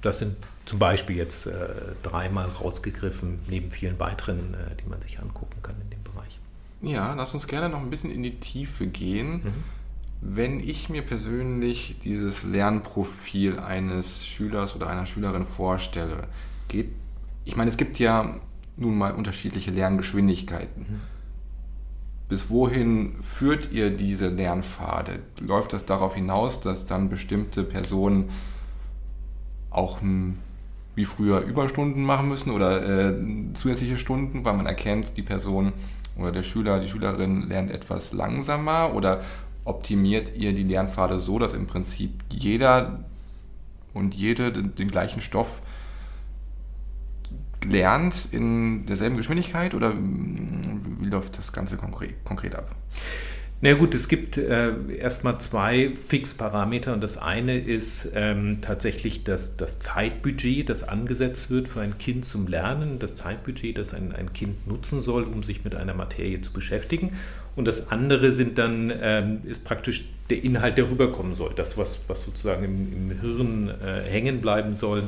Das 0.00 0.20
sind 0.20 0.36
zum 0.66 0.78
Beispiel 0.78 1.16
jetzt 1.16 1.46
äh, 1.46 1.52
dreimal 2.04 2.46
rausgegriffen, 2.46 3.40
neben 3.48 3.70
vielen 3.70 3.98
weiteren, 3.98 4.54
äh, 4.54 4.76
die 4.82 4.88
man 4.88 5.02
sich 5.02 5.18
angucken 5.18 5.60
kann 5.62 5.74
in 5.82 5.90
dem 5.90 6.02
Bereich. 6.04 6.38
Ja, 6.82 7.14
lass 7.14 7.34
uns 7.34 7.48
gerne 7.48 7.68
noch 7.68 7.80
ein 7.80 7.90
bisschen 7.90 8.12
in 8.12 8.22
die 8.22 8.38
Tiefe 8.38 8.86
gehen. 8.86 9.42
Mhm 9.42 9.79
wenn 10.20 10.60
ich 10.60 10.90
mir 10.90 11.02
persönlich 11.02 11.96
dieses 12.04 12.44
Lernprofil 12.44 13.58
eines 13.58 14.26
Schülers 14.26 14.76
oder 14.76 14.88
einer 14.88 15.06
Schülerin 15.06 15.46
vorstelle, 15.46 16.28
geht, 16.68 16.90
ich 17.44 17.56
meine, 17.56 17.70
es 17.70 17.78
gibt 17.78 17.98
ja 17.98 18.38
nun 18.76 18.98
mal 18.98 19.12
unterschiedliche 19.12 19.70
Lerngeschwindigkeiten. 19.70 20.82
Mhm. 20.82 21.00
Bis 22.28 22.48
wohin 22.48 23.14
führt 23.22 23.72
ihr 23.72 23.90
diese 23.90 24.28
Lernpfade? 24.28 25.20
Läuft 25.40 25.72
das 25.72 25.84
darauf 25.84 26.14
hinaus, 26.14 26.60
dass 26.60 26.86
dann 26.86 27.08
bestimmte 27.08 27.64
Personen 27.64 28.30
auch 29.70 30.00
hm, 30.00 30.38
wie 30.94 31.06
früher 31.06 31.40
Überstunden 31.40 32.04
machen 32.04 32.28
müssen 32.28 32.50
oder 32.50 33.10
äh, 33.10 33.14
zusätzliche 33.54 33.98
Stunden, 33.98 34.44
weil 34.44 34.56
man 34.56 34.66
erkennt, 34.66 35.16
die 35.16 35.22
Person 35.22 35.72
oder 36.16 36.30
der 36.30 36.42
Schüler, 36.42 36.78
die 36.78 36.88
Schülerin 36.88 37.48
lernt 37.48 37.70
etwas 37.70 38.12
langsamer 38.12 38.94
oder 38.94 39.22
optimiert 39.70 40.36
ihr 40.36 40.52
die 40.52 40.64
Lernpfade 40.64 41.18
so, 41.18 41.38
dass 41.38 41.54
im 41.54 41.66
Prinzip 41.66 42.12
jeder 42.28 43.04
und 43.94 44.14
jede 44.14 44.52
den, 44.52 44.74
den 44.74 44.88
gleichen 44.88 45.22
Stoff 45.22 45.62
lernt 47.64 48.28
in 48.32 48.86
derselben 48.86 49.16
Geschwindigkeit 49.16 49.74
oder 49.74 49.94
wie 49.94 51.08
läuft 51.08 51.38
das 51.38 51.52
Ganze 51.52 51.76
konkret, 51.76 52.22
konkret 52.24 52.54
ab? 52.54 52.74
Na 53.62 53.74
gut, 53.74 53.94
es 53.94 54.08
gibt 54.08 54.38
äh, 54.38 54.72
erstmal 54.96 55.38
zwei 55.38 55.90
Fixparameter 55.94 56.94
und 56.94 57.02
das 57.02 57.18
eine 57.18 57.58
ist 57.58 58.12
ähm, 58.14 58.62
tatsächlich 58.62 59.22
das, 59.22 59.58
das 59.58 59.80
Zeitbudget, 59.80 60.66
das 60.70 60.88
angesetzt 60.88 61.50
wird 61.50 61.68
für 61.68 61.82
ein 61.82 61.98
Kind 61.98 62.24
zum 62.24 62.46
Lernen, 62.46 62.98
das 62.98 63.16
Zeitbudget, 63.16 63.76
das 63.76 63.92
ein, 63.92 64.12
ein 64.12 64.32
Kind 64.32 64.66
nutzen 64.66 65.02
soll, 65.02 65.24
um 65.24 65.42
sich 65.42 65.62
mit 65.62 65.74
einer 65.74 65.92
Materie 65.92 66.40
zu 66.40 66.54
beschäftigen. 66.54 67.12
Und 67.54 67.68
das 67.68 67.90
andere 67.90 68.32
sind 68.32 68.56
dann, 68.56 68.90
ähm, 68.98 69.40
ist 69.44 69.62
praktisch 69.66 70.08
der 70.30 70.42
Inhalt, 70.42 70.78
der 70.78 70.90
rüberkommen 70.90 71.34
soll, 71.34 71.52
das, 71.54 71.76
was, 71.76 72.00
was 72.08 72.24
sozusagen 72.24 72.64
im, 72.64 73.10
im 73.10 73.20
Hirn 73.20 73.68
äh, 73.68 74.00
hängen 74.08 74.40
bleiben 74.40 74.74
soll 74.74 75.02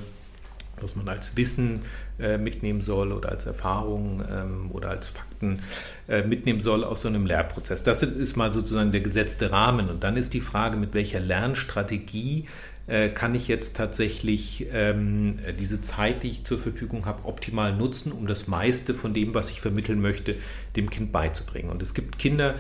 was 0.83 0.97
man 0.97 1.09
als 1.09 1.37
Wissen 1.37 1.81
äh, 2.19 2.39
mitnehmen 2.39 2.83
soll 2.83 3.13
oder 3.13 3.31
als 3.31 3.47
Erfahrung 3.47 4.23
ähm, 4.31 4.71
oder 4.73 4.91
als 4.91 5.09
Fakten 5.09 5.61
äh, 6.09 6.23
mitnehmen 6.23 6.61
soll 6.61 6.85
aus 6.85 7.03
so 7.03 7.09
einem 7.09 7.27
Lehrprozess. 7.27 7.83
Das 7.83 8.03
ist 8.03 8.37
mal 8.37 8.53
sozusagen 8.53 8.93
der 8.93 9.01
gesetzte 9.01 9.53
Rahmen. 9.53 9.89
Und 9.89 10.05
dann 10.05 10.17
ist 10.17 10.35
die 10.35 10.41
Frage, 10.41 10.77
mit 10.77 10.95
welcher 10.95 11.21
Lernstrategie 11.21 12.47
äh, 12.87 13.09
kann 13.09 13.35
ich 13.35 13.49
jetzt 13.49 13.77
tatsächlich 13.77 14.67
ähm, 14.73 15.39
diese 15.59 15.81
Zeit, 15.81 16.25
die 16.25 16.29
ich 16.29 16.45
zur 16.45 16.59
Verfügung 16.59 17.07
habe, 17.07 17.25
optimal 17.27 17.75
nutzen, 17.75 18.13
um 18.13 18.27
das 18.27 18.49
meiste 18.49 18.95
von 18.95 19.15
dem, 19.15 19.35
was 19.35 19.51
ich 19.51 19.61
vermitteln 19.61 20.01
möchte, 20.01 20.35
dem 20.77 20.91
Kind 20.91 21.13
beizubringen. 21.13 21.71
Und 21.71 21.81
es 21.81 21.95
gibt 21.95 22.19
Kinder, 22.19 22.57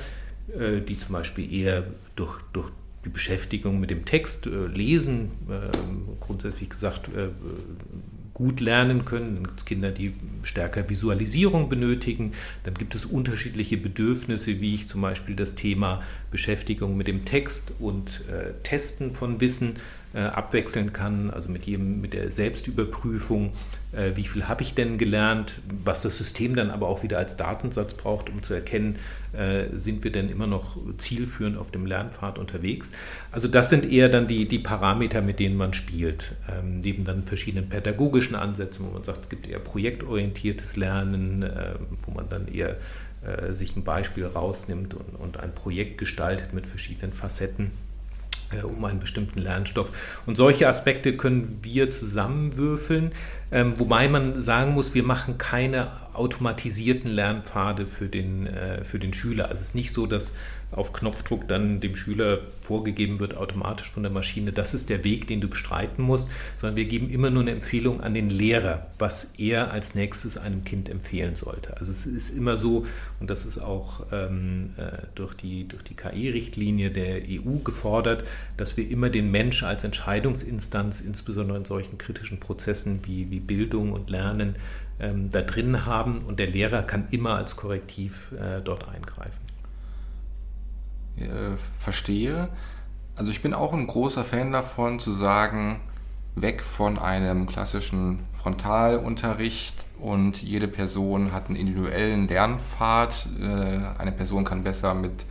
äh, 0.56 0.80
die 0.80 0.96
zum 0.96 1.12
Beispiel 1.12 1.52
eher 1.52 1.84
durch, 2.14 2.40
durch 2.52 2.70
die 3.04 3.08
Beschäftigung 3.08 3.80
mit 3.80 3.90
dem 3.90 4.04
Text, 4.04 4.46
äh, 4.46 4.66
Lesen, 4.66 5.32
äh, 5.48 5.76
grundsätzlich 6.20 6.70
gesagt, 6.70 7.08
äh, 7.08 7.28
gut 8.42 8.58
lernen 8.58 9.04
können. 9.04 9.36
Dann 9.36 9.44
gibt 9.44 9.60
es 9.60 9.64
Kinder, 9.64 9.92
die 9.92 10.14
stärker 10.42 10.90
Visualisierung 10.90 11.68
benötigen. 11.68 12.32
Dann 12.64 12.74
gibt 12.74 12.96
es 12.96 13.06
unterschiedliche 13.06 13.76
Bedürfnisse, 13.76 14.60
wie 14.60 14.74
ich 14.74 14.88
zum 14.88 15.00
Beispiel 15.00 15.36
das 15.36 15.54
Thema 15.54 16.02
Beschäftigung 16.32 16.96
mit 16.96 17.06
dem 17.06 17.24
Text 17.24 17.74
und 17.78 18.22
äh, 18.28 18.54
Testen 18.64 19.14
von 19.14 19.40
Wissen 19.40 19.76
abwechseln 20.18 20.92
kann, 20.92 21.30
also 21.30 21.50
mit, 21.50 21.64
jedem, 21.64 22.00
mit 22.00 22.12
der 22.12 22.30
Selbstüberprüfung, 22.30 23.52
äh, 23.92 24.12
wie 24.14 24.24
viel 24.24 24.48
habe 24.48 24.62
ich 24.62 24.74
denn 24.74 24.98
gelernt, 24.98 25.60
was 25.84 26.02
das 26.02 26.16
System 26.16 26.56
dann 26.56 26.70
aber 26.70 26.88
auch 26.88 27.02
wieder 27.02 27.18
als 27.18 27.36
Datensatz 27.36 27.94
braucht, 27.94 28.30
um 28.30 28.42
zu 28.42 28.54
erkennen, 28.54 28.96
äh, 29.32 29.66
sind 29.74 30.04
wir 30.04 30.12
denn 30.12 30.28
immer 30.28 30.46
noch 30.46 30.76
zielführend 30.96 31.58
auf 31.58 31.70
dem 31.70 31.86
Lernpfad 31.86 32.38
unterwegs. 32.38 32.92
Also 33.30 33.48
das 33.48 33.70
sind 33.70 33.90
eher 33.90 34.08
dann 34.08 34.26
die, 34.26 34.48
die 34.48 34.58
Parameter, 34.58 35.20
mit 35.20 35.38
denen 35.38 35.56
man 35.56 35.74
spielt, 35.74 36.34
ähm, 36.50 36.80
neben 36.80 37.04
dann 37.04 37.24
verschiedenen 37.24 37.68
pädagogischen 37.68 38.34
Ansätzen, 38.34 38.86
wo 38.86 38.92
man 38.92 39.04
sagt, 39.04 39.24
es 39.24 39.28
gibt 39.28 39.46
eher 39.46 39.58
projektorientiertes 39.58 40.76
Lernen, 40.76 41.42
äh, 41.42 41.74
wo 42.02 42.12
man 42.12 42.28
dann 42.28 42.48
eher 42.48 42.76
äh, 43.24 43.52
sich 43.52 43.76
ein 43.76 43.84
Beispiel 43.84 44.26
rausnimmt 44.26 44.94
und, 44.94 45.16
und 45.18 45.36
ein 45.38 45.54
Projekt 45.54 45.98
gestaltet 45.98 46.54
mit 46.54 46.66
verschiedenen 46.66 47.12
Facetten 47.12 47.66
äh, 47.66 47.91
um 48.62 48.84
einen 48.84 49.00
bestimmten 49.00 49.40
Lernstoff. 49.40 49.90
Und 50.26 50.36
solche 50.36 50.68
Aspekte 50.68 51.16
können 51.16 51.58
wir 51.62 51.90
zusammenwürfeln, 51.90 53.12
ähm, 53.50 53.78
wobei 53.78 54.08
man 54.08 54.40
sagen 54.40 54.72
muss, 54.72 54.94
wir 54.94 55.02
machen 55.02 55.38
keine 55.38 55.88
automatisierten 56.14 57.10
Lernpfade 57.10 57.86
für 57.86 58.08
den, 58.08 58.46
äh, 58.46 58.84
für 58.84 58.98
den 58.98 59.14
Schüler. 59.14 59.44
Also 59.44 59.54
es 59.54 59.68
ist 59.68 59.74
nicht 59.74 59.92
so, 59.92 60.06
dass 60.06 60.34
auf 60.72 60.92
Knopfdruck 60.92 61.46
dann 61.48 61.80
dem 61.80 61.94
Schüler 61.94 62.40
vorgegeben 62.62 63.20
wird, 63.20 63.36
automatisch 63.36 63.90
von 63.90 64.02
der 64.02 64.12
Maschine, 64.12 64.52
das 64.52 64.72
ist 64.72 64.88
der 64.88 65.04
Weg, 65.04 65.26
den 65.26 65.40
du 65.40 65.48
bestreiten 65.48 66.02
musst, 66.02 66.30
sondern 66.56 66.76
wir 66.76 66.86
geben 66.86 67.10
immer 67.10 67.30
nur 67.30 67.42
eine 67.42 67.50
Empfehlung 67.50 68.00
an 68.00 68.14
den 68.14 68.30
Lehrer, 68.30 68.86
was 68.98 69.34
er 69.36 69.70
als 69.70 69.94
nächstes 69.94 70.38
einem 70.38 70.64
Kind 70.64 70.88
empfehlen 70.88 71.36
sollte. 71.36 71.76
Also 71.76 71.92
es 71.92 72.06
ist 72.06 72.30
immer 72.30 72.56
so, 72.56 72.86
und 73.20 73.28
das 73.28 73.44
ist 73.44 73.58
auch 73.58 74.06
ähm, 74.12 74.70
äh, 74.78 75.06
durch 75.14 75.34
die, 75.34 75.68
durch 75.68 75.82
die 75.84 75.94
KI-Richtlinie 75.94 76.90
der 76.90 77.22
EU 77.28 77.58
gefordert, 77.62 78.24
dass 78.56 78.76
wir 78.76 78.88
immer 78.88 79.10
den 79.10 79.30
Mensch 79.30 79.62
als 79.62 79.84
Entscheidungsinstanz, 79.84 81.02
insbesondere 81.02 81.58
in 81.58 81.64
solchen 81.66 81.98
kritischen 81.98 82.40
Prozessen 82.40 83.00
wie, 83.04 83.30
wie 83.30 83.40
Bildung 83.40 83.92
und 83.92 84.08
Lernen, 84.08 84.56
ähm, 85.02 85.28
da 85.30 85.42
drin 85.42 85.84
haben 85.84 86.20
und 86.20 86.38
der 86.38 86.46
Lehrer 86.46 86.82
kann 86.82 87.08
immer 87.10 87.34
als 87.34 87.56
Korrektiv 87.56 88.32
äh, 88.32 88.60
dort 88.62 88.88
eingreifen. 88.88 89.40
Äh, 91.16 91.56
verstehe. 91.78 92.48
Also 93.14 93.30
ich 93.30 93.42
bin 93.42 93.52
auch 93.52 93.74
ein 93.74 93.86
großer 93.86 94.24
Fan 94.24 94.52
davon 94.52 94.98
zu 94.98 95.12
sagen, 95.12 95.80
weg 96.34 96.62
von 96.62 96.98
einem 96.98 97.46
klassischen 97.46 98.20
Frontalunterricht 98.32 99.86
und 100.00 100.42
jede 100.42 100.68
Person 100.68 101.32
hat 101.32 101.48
einen 101.48 101.56
individuellen 101.56 102.26
Lernpfad. 102.26 103.26
Äh, 103.38 103.98
eine 103.98 104.12
Person 104.12 104.44
kann 104.44 104.64
besser 104.64 104.94
mit 104.94 105.26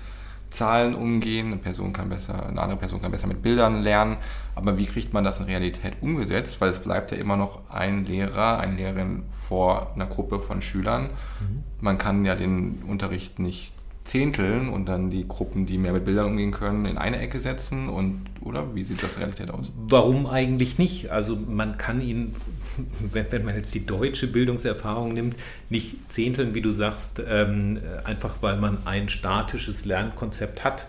Zahlen 0.52 0.94
umgehen, 0.94 1.48
eine 1.48 1.58
Person 1.58 1.94
kann 1.94 2.10
besser, 2.10 2.46
eine 2.46 2.62
andere 2.62 2.78
Person 2.78 3.02
kann 3.02 3.12
besser 3.12 3.28
mit 3.28 3.42
Bildern 3.42 3.82
lernen. 3.82 4.18
Aber 4.54 4.78
wie 4.78 4.86
kriegt 4.86 5.14
man 5.14 5.24
das 5.24 5.40
in 5.40 5.46
Realität 5.46 5.94
umgesetzt? 6.02 6.62
Weil 6.62 6.70
es 6.70 6.80
bleibt 6.80 7.12
ja 7.12 7.18
immer 7.18 7.38
noch 7.38 7.62
ein 7.70 8.06
Lehrer, 8.06 8.60
eine 8.60 8.76
Lehrerin 8.76 9.24
vor 9.30 9.94
einer 9.96 10.08
Gruppe 10.08 10.40
von 10.40 10.62
Schülern. 10.62 11.04
Mhm. 11.40 11.64
Man 11.80 11.98
kann 11.98 12.26
ja 12.26 12.36
den 12.36 12.84
Unterricht 12.88 13.40
nicht 13.40 13.72
zehnteln 14.04 14.70
und 14.70 14.88
dann 14.88 15.10
die 15.10 15.28
Gruppen, 15.28 15.66
die 15.66 15.78
mehr 15.78 15.94
mit 15.94 16.06
Bildern 16.06 16.26
umgehen 16.26 16.52
können, 16.52 16.86
in 16.86 16.98
eine 16.98 17.20
Ecke 17.20 17.40
setzen 17.40 17.88
und 17.88 18.22
oder 18.42 18.74
wie 18.76 18.84
sieht 18.84 19.02
das 19.04 19.20
Realität 19.20 19.52
aus? 19.52 19.72
Warum 19.88 20.26
eigentlich 20.26 20.78
nicht? 20.78 21.12
Also 21.12 21.36
man 21.36 21.78
kann 21.78 22.02
ihn, 22.02 22.34
wenn, 23.00 23.46
man 23.46 23.56
jetzt 23.56 23.74
die 23.74 23.86
deutsche 23.86 24.28
Bildungserfahrung 24.28 25.14
nimmt, 25.14 25.36
nicht 25.70 25.96
zehnteln, 26.12 26.54
wie 26.54 26.62
du 26.62 26.72
sagst, 26.72 27.22
ähm, 27.28 27.80
einfach 28.04 28.38
weil 28.42 28.58
man 28.58 28.86
ein 28.86 29.10
statisches 29.10 29.86
Lernkonzept 29.86 30.64
hat 30.64 30.88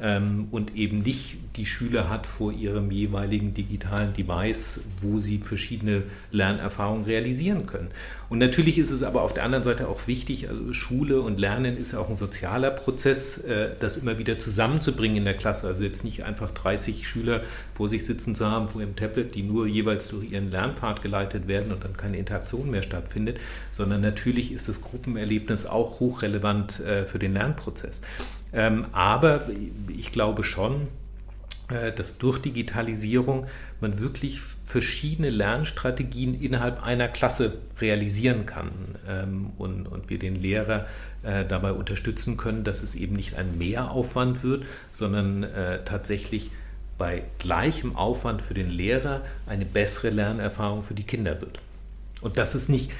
ähm, 0.00 0.48
und 0.50 0.74
eben 0.74 0.98
nicht 1.02 1.38
die 1.56 1.66
Schüler 1.66 2.08
hat 2.10 2.26
vor 2.26 2.52
ihrem 2.52 2.90
jeweiligen 2.90 3.54
digitalen 3.54 4.12
Device, 4.12 4.80
wo 5.00 5.20
sie 5.20 5.38
verschiedene 5.38 6.02
Lernerfahrungen 6.32 7.04
realisieren 7.04 7.66
können. 7.66 7.90
Und 8.34 8.40
natürlich 8.40 8.78
ist 8.78 8.90
es 8.90 9.04
aber 9.04 9.22
auf 9.22 9.32
der 9.32 9.44
anderen 9.44 9.62
Seite 9.62 9.86
auch 9.86 10.08
wichtig, 10.08 10.48
also 10.48 10.72
Schule 10.72 11.20
und 11.20 11.38
Lernen 11.38 11.76
ist 11.76 11.92
ja 11.92 12.00
auch 12.00 12.08
ein 12.08 12.16
sozialer 12.16 12.72
Prozess, 12.72 13.38
äh, 13.44 13.68
das 13.78 13.96
immer 13.96 14.18
wieder 14.18 14.40
zusammenzubringen 14.40 15.18
in 15.18 15.24
der 15.24 15.36
Klasse. 15.36 15.68
Also 15.68 15.84
jetzt 15.84 16.02
nicht 16.02 16.24
einfach 16.24 16.50
30 16.50 17.06
Schüler 17.06 17.42
vor 17.74 17.88
sich 17.88 18.04
sitzen 18.04 18.34
zu 18.34 18.50
haben 18.50 18.66
vor 18.66 18.80
ihrem 18.80 18.96
Tablet, 18.96 19.36
die 19.36 19.44
nur 19.44 19.68
jeweils 19.68 20.08
durch 20.08 20.32
ihren 20.32 20.50
Lernpfad 20.50 21.00
geleitet 21.00 21.46
werden 21.46 21.70
und 21.70 21.84
dann 21.84 21.96
keine 21.96 22.16
Interaktion 22.16 22.72
mehr 22.72 22.82
stattfindet, 22.82 23.38
sondern 23.70 24.00
natürlich 24.00 24.50
ist 24.50 24.68
das 24.68 24.80
Gruppenerlebnis 24.80 25.66
auch 25.66 26.00
hochrelevant 26.00 26.80
äh, 26.80 27.06
für 27.06 27.20
den 27.20 27.34
Lernprozess. 27.34 28.02
Ähm, 28.52 28.86
aber 28.90 29.48
ich 29.96 30.10
glaube 30.10 30.42
schon, 30.42 30.88
dass 31.68 32.18
durch 32.18 32.38
Digitalisierung 32.40 33.46
man 33.80 33.98
wirklich 33.98 34.40
verschiedene 34.40 35.30
Lernstrategien 35.30 36.38
innerhalb 36.38 36.82
einer 36.82 37.08
Klasse 37.08 37.58
realisieren 37.80 38.44
kann 38.44 38.70
ähm, 39.08 39.50
und, 39.56 39.88
wir 40.08 40.18
den 40.18 40.36
Lehrer 40.36 40.86
äh, 41.22 41.44
dabei 41.46 41.72
unterstützen 41.72 42.36
können, 42.36 42.64
dass 42.64 42.82
es 42.82 42.94
eben 42.94 43.16
nicht 43.16 43.36
ein 43.36 43.56
Mehraufwand 43.56 44.42
wird, 44.42 44.66
sondern 44.92 45.44
äh, 45.44 45.82
tatsächlich 45.84 46.50
bei 46.98 47.22
gleichem 47.38 47.96
Aufwand 47.96 48.42
für 48.42 48.54
den 48.54 48.68
Lehrer 48.68 49.22
eine 49.46 49.64
bessere 49.64 50.10
Lernerfahrung 50.10 50.82
für 50.82 50.94
die 50.94 51.02
Kinder 51.02 51.40
wird. 51.40 51.58
Und 52.20 52.38
das 52.38 52.54
ist 52.54 52.68
nicht 52.68 52.90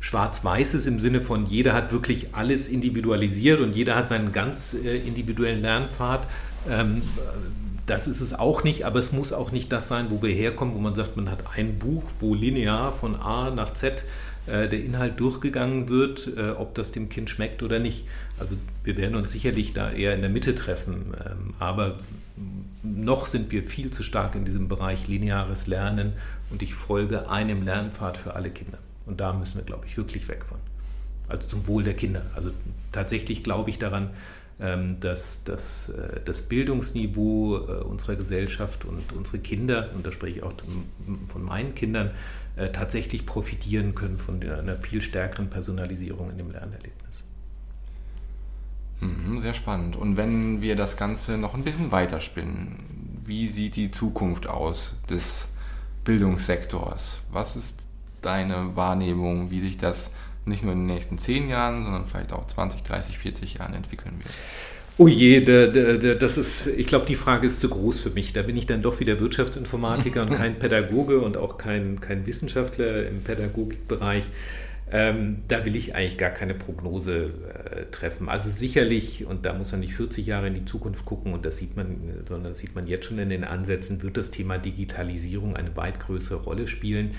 Schwarz-Weiß 0.00 0.86
im 0.86 1.00
Sinne 1.00 1.20
von, 1.20 1.46
jeder 1.46 1.72
hat 1.72 1.92
wirklich 1.92 2.34
alles 2.34 2.68
individualisiert 2.68 3.60
und 3.60 3.74
jeder 3.74 3.94
hat 3.94 4.08
seinen 4.08 4.32
ganz 4.32 4.74
äh, 4.74 4.96
individuellen 4.96 5.62
Lernpfad. 5.62 6.26
Ähm, 6.68 7.02
das 7.86 8.06
ist 8.06 8.20
es 8.20 8.38
auch 8.38 8.64
nicht, 8.64 8.84
aber 8.84 8.98
es 8.98 9.12
muss 9.12 9.32
auch 9.32 9.52
nicht 9.52 9.72
das 9.72 9.88
sein, 9.88 10.06
wo 10.10 10.22
wir 10.22 10.32
herkommen, 10.34 10.74
wo 10.74 10.78
man 10.78 10.94
sagt, 10.94 11.16
man 11.16 11.30
hat 11.30 11.40
ein 11.56 11.78
Buch, 11.78 12.04
wo 12.20 12.34
linear 12.34 12.92
von 12.92 13.16
A 13.16 13.50
nach 13.50 13.72
Z 13.72 14.04
äh, 14.46 14.68
der 14.68 14.82
Inhalt 14.84 15.18
durchgegangen 15.18 15.88
wird, 15.88 16.30
äh, 16.36 16.50
ob 16.50 16.74
das 16.74 16.92
dem 16.92 17.08
Kind 17.08 17.30
schmeckt 17.30 17.62
oder 17.62 17.78
nicht. 17.78 18.04
Also 18.38 18.56
wir 18.84 18.96
werden 18.96 19.16
uns 19.16 19.32
sicherlich 19.32 19.72
da 19.72 19.90
eher 19.90 20.14
in 20.14 20.20
der 20.20 20.30
Mitte 20.30 20.54
treffen, 20.54 21.14
ähm, 21.24 21.54
aber 21.58 21.98
noch 22.82 23.26
sind 23.26 23.52
wir 23.52 23.62
viel 23.62 23.90
zu 23.90 24.02
stark 24.02 24.34
in 24.34 24.44
diesem 24.44 24.68
Bereich 24.68 25.06
lineares 25.06 25.66
Lernen 25.66 26.14
und 26.50 26.62
ich 26.62 26.74
folge 26.74 27.30
einem 27.30 27.62
Lernpfad 27.62 28.16
für 28.16 28.34
alle 28.34 28.50
Kinder. 28.50 28.78
Und 29.06 29.20
da 29.20 29.32
müssen 29.32 29.56
wir, 29.56 29.64
glaube 29.64 29.86
ich, 29.86 29.96
wirklich 29.96 30.28
weg 30.28 30.44
von. 30.44 30.58
Also 31.28 31.46
zum 31.46 31.66
Wohl 31.66 31.82
der 31.82 31.94
Kinder. 31.94 32.22
Also 32.34 32.50
tatsächlich 32.90 33.42
glaube 33.42 33.70
ich 33.70 33.78
daran, 33.78 34.10
dass, 35.00 35.44
dass 35.44 35.88
äh, 35.88 36.20
das 36.24 36.42
Bildungsniveau 36.42 37.56
äh, 37.56 37.82
unserer 37.82 38.16
Gesellschaft 38.16 38.84
und 38.84 39.12
unsere 39.12 39.38
Kinder, 39.38 39.90
und 39.94 40.06
da 40.06 40.12
spreche 40.12 40.36
ich 40.36 40.42
auch 40.42 40.52
von 41.28 41.42
meinen 41.42 41.74
Kindern, 41.74 42.12
äh, 42.54 42.70
tatsächlich 42.70 43.26
profitieren 43.26 43.94
können 43.94 44.18
von 44.18 44.42
einer 44.42 44.76
viel 44.76 45.02
stärkeren 45.02 45.50
Personalisierung 45.50 46.30
in 46.30 46.38
dem 46.38 46.50
Lernerlebnis. 46.52 47.24
Mhm, 49.00 49.40
sehr 49.40 49.54
spannend. 49.54 49.96
Und 49.96 50.16
wenn 50.16 50.62
wir 50.62 50.76
das 50.76 50.96
Ganze 50.96 51.38
noch 51.38 51.54
ein 51.54 51.64
bisschen 51.64 51.90
weiterspinnen, 51.90 52.76
wie 53.20 53.48
sieht 53.48 53.74
die 53.74 53.90
Zukunft 53.90 54.46
aus 54.46 54.96
des 55.10 55.48
Bildungssektors? 56.04 57.18
Was 57.32 57.56
ist 57.56 57.82
deine 58.20 58.76
Wahrnehmung, 58.76 59.50
wie 59.50 59.60
sich 59.60 59.76
das 59.76 60.12
nicht 60.44 60.64
nur 60.64 60.72
in 60.72 60.80
den 60.80 60.94
nächsten 60.94 61.18
zehn 61.18 61.48
Jahren, 61.48 61.84
sondern 61.84 62.06
vielleicht 62.06 62.32
auch 62.32 62.46
20, 62.46 62.82
30, 62.82 63.18
40 63.18 63.54
Jahren 63.54 63.74
entwickeln 63.74 64.14
wird? 64.18 64.34
Oh 64.98 65.08
je, 65.08 65.40
da, 65.40 65.68
da, 65.68 66.14
das 66.14 66.36
ist, 66.36 66.66
ich 66.66 66.86
glaube, 66.86 67.06
die 67.06 67.14
Frage 67.14 67.46
ist 67.46 67.60
zu 67.60 67.70
groß 67.70 68.00
für 68.00 68.10
mich. 68.10 68.32
Da 68.34 68.42
bin 68.42 68.56
ich 68.56 68.66
dann 68.66 68.82
doch 68.82 69.00
wieder 69.00 69.18
Wirtschaftsinformatiker 69.20 70.22
und 70.22 70.34
kein 70.34 70.58
Pädagoge 70.58 71.20
und 71.20 71.36
auch 71.36 71.56
kein, 71.56 72.00
kein 72.00 72.26
Wissenschaftler 72.26 73.08
im 73.08 73.22
Pädagogikbereich. 73.22 74.24
Ähm, 74.94 75.38
da 75.48 75.64
will 75.64 75.74
ich 75.74 75.94
eigentlich 75.94 76.18
gar 76.18 76.28
keine 76.28 76.52
Prognose 76.52 77.30
äh, 77.64 77.90
treffen. 77.90 78.28
Also 78.28 78.50
sicherlich, 78.50 79.24
und 79.24 79.46
da 79.46 79.54
muss 79.54 79.72
man 79.72 79.80
nicht 79.80 79.94
40 79.94 80.26
Jahre 80.26 80.48
in 80.48 80.54
die 80.54 80.66
Zukunft 80.66 81.06
gucken, 81.06 81.32
und 81.32 81.46
das 81.46 81.56
sieht 81.56 81.74
man, 81.74 81.96
sondern 82.28 82.52
das 82.52 82.58
sieht 82.58 82.74
man 82.74 82.86
jetzt 82.86 83.06
schon 83.06 83.18
in 83.18 83.30
den 83.30 83.44
Ansätzen, 83.44 84.02
wird 84.02 84.18
das 84.18 84.30
Thema 84.30 84.58
Digitalisierung 84.58 85.56
eine 85.56 85.74
weit 85.76 85.98
größere 85.98 86.42
Rolle 86.42 86.68
spielen. 86.68 87.12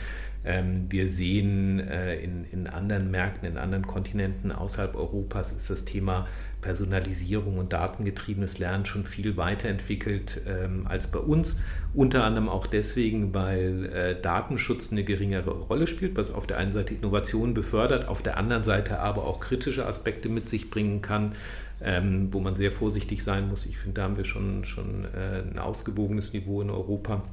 Ähm, 0.46 0.88
wir 0.90 1.08
sehen 1.10 1.80
äh, 1.80 2.16
in, 2.16 2.46
in 2.46 2.68
anderen 2.68 3.12
Märkten, 3.12 3.48
in 3.48 3.58
anderen 3.58 3.88
Kontinenten 3.88 4.52
außerhalb 4.52 4.96
Europas 4.96 5.52
ist 5.52 5.70
das 5.70 5.86
Thema 5.86 6.28
Personalisierung 6.64 7.58
und 7.58 7.74
datengetriebenes 7.74 8.58
Lernen 8.58 8.86
schon 8.86 9.06
viel 9.06 9.38
weiterentwickelt 9.38 10.42
ähm, 10.48 10.88
als 10.88 11.08
bei 11.08 11.20
uns. 11.20 11.60
Unter 11.94 12.24
anderem 12.24 12.50
auch 12.50 12.66
deswegen, 12.66 13.34
weil 13.34 13.86
äh, 13.86 14.22
Datenschutz 14.22 14.92
eine 14.92 15.04
geringere 15.04 15.52
Rolle 15.52 15.86
spielt, 15.88 16.18
was 16.18 16.32
auf 16.32 16.48
der 16.48 16.58
einen 16.58 16.72
Seite 16.72 16.96
Innovation 16.96 17.54
befördert, 17.54 18.08
auf 18.08 18.24
der 18.24 18.38
anderen 18.38 18.64
Seite 18.64 19.00
aber 19.00 19.26
auch 19.26 19.40
kritische 19.40 19.86
Aspekte 19.86 20.30
mit 20.30 20.50
sich 20.50 20.70
bringen 20.70 21.02
kann, 21.02 21.36
ähm, 21.82 22.34
wo 22.34 22.40
man 22.40 22.56
sehr 22.56 22.72
vorsichtig 22.72 23.24
sein 23.24 23.50
muss. 23.50 23.66
Ich 23.66 23.78
finde, 23.78 23.96
da 23.96 24.04
haben 24.04 24.18
wir 24.18 24.26
schon, 24.26 24.66
schon 24.66 25.06
äh, 25.14 25.42
ein 25.42 25.60
ausgewogenes 25.60 26.34
Niveau 26.34 26.62
in 26.62 26.70
Europa. 26.70 27.24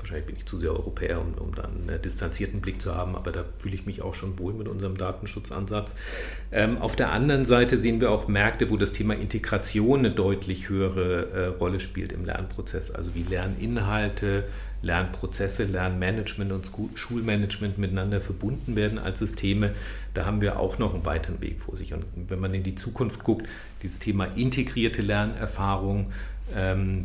Wahrscheinlich 0.00 0.26
bin 0.26 0.36
ich 0.36 0.46
zu 0.46 0.58
sehr 0.58 0.72
Europäer, 0.72 1.20
um, 1.20 1.34
um 1.34 1.54
dann 1.54 1.88
einen 1.88 2.02
distanzierten 2.02 2.60
Blick 2.60 2.80
zu 2.80 2.94
haben, 2.94 3.14
aber 3.14 3.32
da 3.32 3.44
fühle 3.58 3.74
ich 3.74 3.86
mich 3.86 4.02
auch 4.02 4.14
schon 4.14 4.38
wohl 4.38 4.52
mit 4.54 4.66
unserem 4.66 4.96
Datenschutzansatz. 4.96 5.96
Ähm, 6.50 6.78
auf 6.78 6.96
der 6.96 7.12
anderen 7.12 7.44
Seite 7.44 7.78
sehen 7.78 8.00
wir 8.00 8.10
auch 8.10 8.26
Märkte, 8.26 8.70
wo 8.70 8.76
das 8.76 8.92
Thema 8.92 9.14
Integration 9.14 10.00
eine 10.00 10.10
deutlich 10.10 10.68
höhere 10.68 11.30
äh, 11.30 11.46
Rolle 11.46 11.80
spielt 11.80 12.12
im 12.12 12.24
Lernprozess, 12.24 12.90
also 12.90 13.14
wie 13.14 13.22
Lerninhalte, 13.22 14.44
Lernprozesse, 14.82 15.64
Lernmanagement 15.64 16.52
und 16.52 16.70
Schulmanagement 16.94 17.76
miteinander 17.78 18.20
verbunden 18.20 18.76
werden 18.76 18.98
als 18.98 19.18
Systeme. 19.18 19.74
Da 20.14 20.24
haben 20.24 20.40
wir 20.40 20.58
auch 20.58 20.78
noch 20.78 20.94
einen 20.94 21.04
weiteren 21.04 21.40
Weg 21.42 21.60
vor 21.60 21.76
sich. 21.76 21.92
Und 21.92 22.04
wenn 22.14 22.40
man 22.40 22.54
in 22.54 22.62
die 22.62 22.74
Zukunft 22.74 23.22
guckt, 23.22 23.46
dieses 23.82 23.98
Thema 23.98 24.24
integrierte 24.24 25.02
Lernerfahrung, 25.02 26.12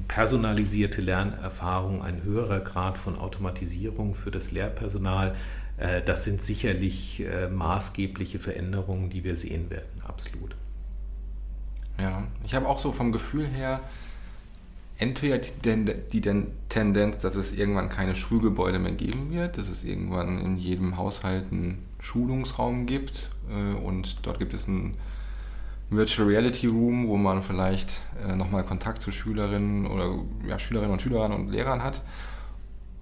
personalisierte 0.07 1.01
Lernerfahrung, 1.01 2.01
ein 2.03 2.23
höherer 2.23 2.59
Grad 2.59 2.97
von 2.97 3.17
Automatisierung 3.17 4.13
für 4.13 4.31
das 4.31 4.51
Lehrpersonal. 4.51 5.35
Äh, 5.77 6.01
das 6.01 6.23
sind 6.23 6.41
sicherlich 6.41 7.23
äh, 7.25 7.47
maßgebliche 7.47 8.39
Veränderungen, 8.39 9.09
die 9.09 9.23
wir 9.23 9.37
sehen 9.37 9.69
werden, 9.69 10.01
absolut. 10.07 10.55
Ja, 11.99 12.27
ich 12.45 12.55
habe 12.55 12.67
auch 12.67 12.79
so 12.79 12.91
vom 12.91 13.11
Gefühl 13.11 13.47
her 13.47 13.79
entweder 14.97 15.37
die, 15.37 16.21
Tendenz, 16.69 17.17
dass 17.17 17.35
es 17.35 17.53
irgendwann 17.53 17.89
keine 17.89 18.15
Schulgebäude 18.15 18.79
mehr 18.79 18.91
geben 18.91 19.31
wird, 19.31 19.57
dass 19.57 19.69
es 19.69 19.83
irgendwann 19.83 20.39
in 20.39 20.57
jedem 20.57 20.97
Haushalt 20.97 21.51
einen 21.51 21.85
Schulungsraum 21.99 22.85
gibt 22.85 23.31
äh, 23.49 23.73
und 23.75 24.17
dort 24.23 24.39
gibt 24.39 24.53
es 24.53 24.67
ein 24.67 24.95
Virtual 25.89 26.27
Reality 26.27 26.67
Room, 26.67 27.07
wo 27.07 27.17
man 27.17 27.43
vielleicht 27.43 27.89
äh, 28.27 28.35
nochmal 28.35 28.63
Kontakt 28.63 29.01
zu 29.01 29.11
Schülerinnen 29.11 29.85
oder 29.85 30.17
ja, 30.47 30.57
Schülerinnen 30.57 30.91
und 30.91 31.01
Schülern 31.01 31.31
und 31.31 31.49
Lehrern 31.49 31.83
hat. 31.83 32.01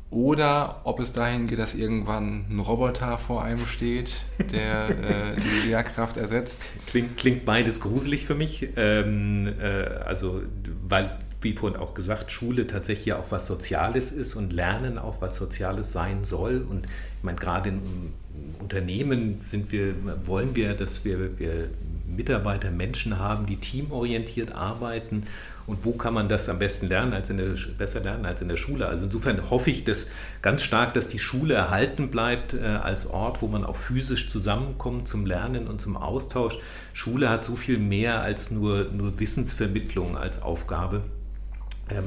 Oder 0.10 0.82
ob 0.84 1.00
es 1.00 1.12
dahin 1.12 1.48
geht, 1.48 1.58
dass 1.58 1.74
irgendwann 1.74 2.46
ein 2.48 2.60
Roboter 2.60 3.18
vor 3.18 3.44
einem 3.44 3.66
steht, 3.66 4.22
der 4.52 4.90
äh, 4.90 5.36
die 5.36 5.70
Lehrkraft 5.70 6.18
ersetzt. 6.18 6.74
Klingt, 6.86 7.18
klingt 7.18 7.46
beides 7.46 7.80
gruselig 7.80 8.26
für 8.26 8.36
mich. 8.36 8.70
Ähm, 8.76 9.52
äh, 9.60 9.86
also, 10.06 10.44
weil 10.88 11.18
wie 11.42 11.54
vorhin 11.54 11.80
auch 11.80 11.94
gesagt, 11.94 12.32
Schule 12.32 12.68
tatsächlich 12.68 13.08
ja 13.08 13.20
auch 13.20 13.32
was 13.32 13.48
Soziales 13.48 14.12
ist 14.12 14.36
und 14.36 14.54
Lernen 14.54 14.98
auch 14.98 15.22
was 15.22 15.36
Soziales 15.36 15.92
sein 15.92 16.24
soll. 16.24 16.66
Und 16.70 16.86
ich 16.86 17.24
meine, 17.24 17.38
gerade 17.38 17.70
in 17.70 18.14
Unternehmen 18.60 19.42
sind 19.46 19.72
wir, 19.72 19.94
wollen 20.26 20.56
wir, 20.56 20.74
dass 20.74 21.06
wir, 21.06 21.38
wir 21.40 21.70
Mitarbeiter, 22.08 22.72
Menschen 22.72 23.20
haben, 23.20 23.46
die 23.46 23.58
teamorientiert 23.58 24.52
arbeiten. 24.54 25.24
Und 25.66 25.86
wo 25.86 25.94
kann 25.94 26.14
man 26.14 26.28
das 26.28 26.50
am 26.50 26.60
besten 26.60 26.88
lernen, 26.88 27.14
als 27.14 27.30
in 27.30 27.38
der, 27.38 27.56
besser 27.78 28.02
lernen 28.02 28.26
als 28.26 28.42
in 28.42 28.50
der 28.50 28.58
Schule? 28.58 28.88
Also 28.88 29.06
insofern 29.06 29.50
hoffe 29.50 29.70
ich 29.70 29.86
dass 29.86 30.08
ganz 30.42 30.62
stark, 30.62 30.94
dass 30.94 31.08
die 31.08 31.20
Schule 31.20 31.54
erhalten 31.54 32.10
bleibt 32.10 32.54
äh, 32.54 32.60
als 32.60 33.08
Ort, 33.08 33.42
wo 33.42 33.48
man 33.48 33.64
auch 33.64 33.76
physisch 33.76 34.30
zusammenkommt 34.30 35.08
zum 35.08 35.26
Lernen 35.26 35.68
und 35.68 35.80
zum 35.80 35.96
Austausch. 35.96 36.60
Schule 36.94 37.30
hat 37.30 37.46
so 37.46 37.56
viel 37.56 37.78
mehr 37.78 38.22
als 38.22 38.52
nur, 38.52 38.90
nur 38.92 39.20
Wissensvermittlung 39.20 40.18
als 40.18 40.42
Aufgabe 40.42 41.04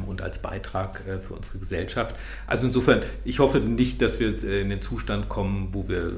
und 0.07 0.23
als 0.23 0.41
Beitrag 0.41 1.03
äh, 1.07 1.19
für 1.21 1.35
unsere 1.35 1.59
Gesellschaft. 1.59 2.17
Also 2.47 2.67
insofern, 2.67 3.03
ich 3.25 3.39
hoffe 3.39 3.61
nicht, 3.61 4.01
dass 4.03 4.19
wir 4.21 4.29
äh, 4.43 4.63
in 4.63 4.71
den 4.71 4.81
Zustand 4.81 5.29
kommen, 5.29 5.69
wo 5.73 5.89
wir 5.89 6.13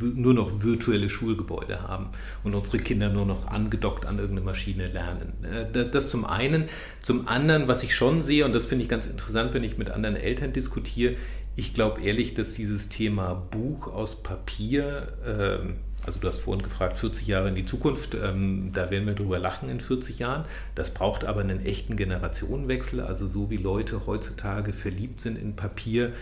nur 0.00 0.34
noch 0.34 0.62
virtuelle 0.62 1.08
Schulgebäude 1.08 1.82
haben 1.82 2.08
und 2.42 2.54
unsere 2.54 2.78
Kinder 2.78 3.10
nur 3.10 3.26
noch 3.26 3.46
angedockt 3.46 4.06
an 4.06 4.18
irgendeine 4.18 4.46
Maschine 4.46 4.86
lernen. 4.86 5.32
Äh, 5.44 5.90
das 5.90 6.08
zum 6.08 6.24
einen. 6.24 6.64
Zum 7.02 7.28
anderen, 7.28 7.68
was 7.68 7.82
ich 7.82 7.94
schon 7.94 8.22
sehe, 8.22 8.44
und 8.44 8.54
das 8.54 8.64
finde 8.64 8.84
ich 8.84 8.88
ganz 8.88 9.06
interessant, 9.06 9.54
wenn 9.54 9.64
ich 9.64 9.76
mit 9.76 9.90
anderen 9.90 10.16
Eltern 10.16 10.52
diskutiere, 10.52 11.16
ich 11.56 11.74
glaube 11.74 12.02
ehrlich, 12.02 12.34
dass 12.34 12.54
dieses 12.54 12.88
Thema 12.88 13.34
Buch 13.34 13.86
aus 13.86 14.22
Papier, 14.22 15.12
ähm, 15.26 15.76
also 16.06 16.18
du 16.20 16.28
hast 16.28 16.38
vorhin 16.38 16.62
gefragt, 16.62 16.96
40 16.96 17.26
Jahre 17.26 17.48
in 17.48 17.54
die 17.54 17.64
Zukunft, 17.64 18.14
ähm, 18.14 18.70
da 18.72 18.90
werden 18.90 19.06
wir 19.06 19.14
drüber 19.14 19.38
lachen 19.38 19.68
in 19.68 19.80
40 19.80 20.18
Jahren. 20.18 20.44
Das 20.74 20.94
braucht 20.94 21.24
aber 21.24 21.40
einen 21.40 21.64
echten 21.64 21.96
Generationenwechsel, 21.96 23.00
also 23.00 23.26
so 23.26 23.50
wie 23.50 23.56
Leute 23.56 24.06
heutzutage 24.06 24.72
verliebt 24.72 25.20
sind 25.20 25.36
in 25.36 25.56
Papier. 25.56 26.12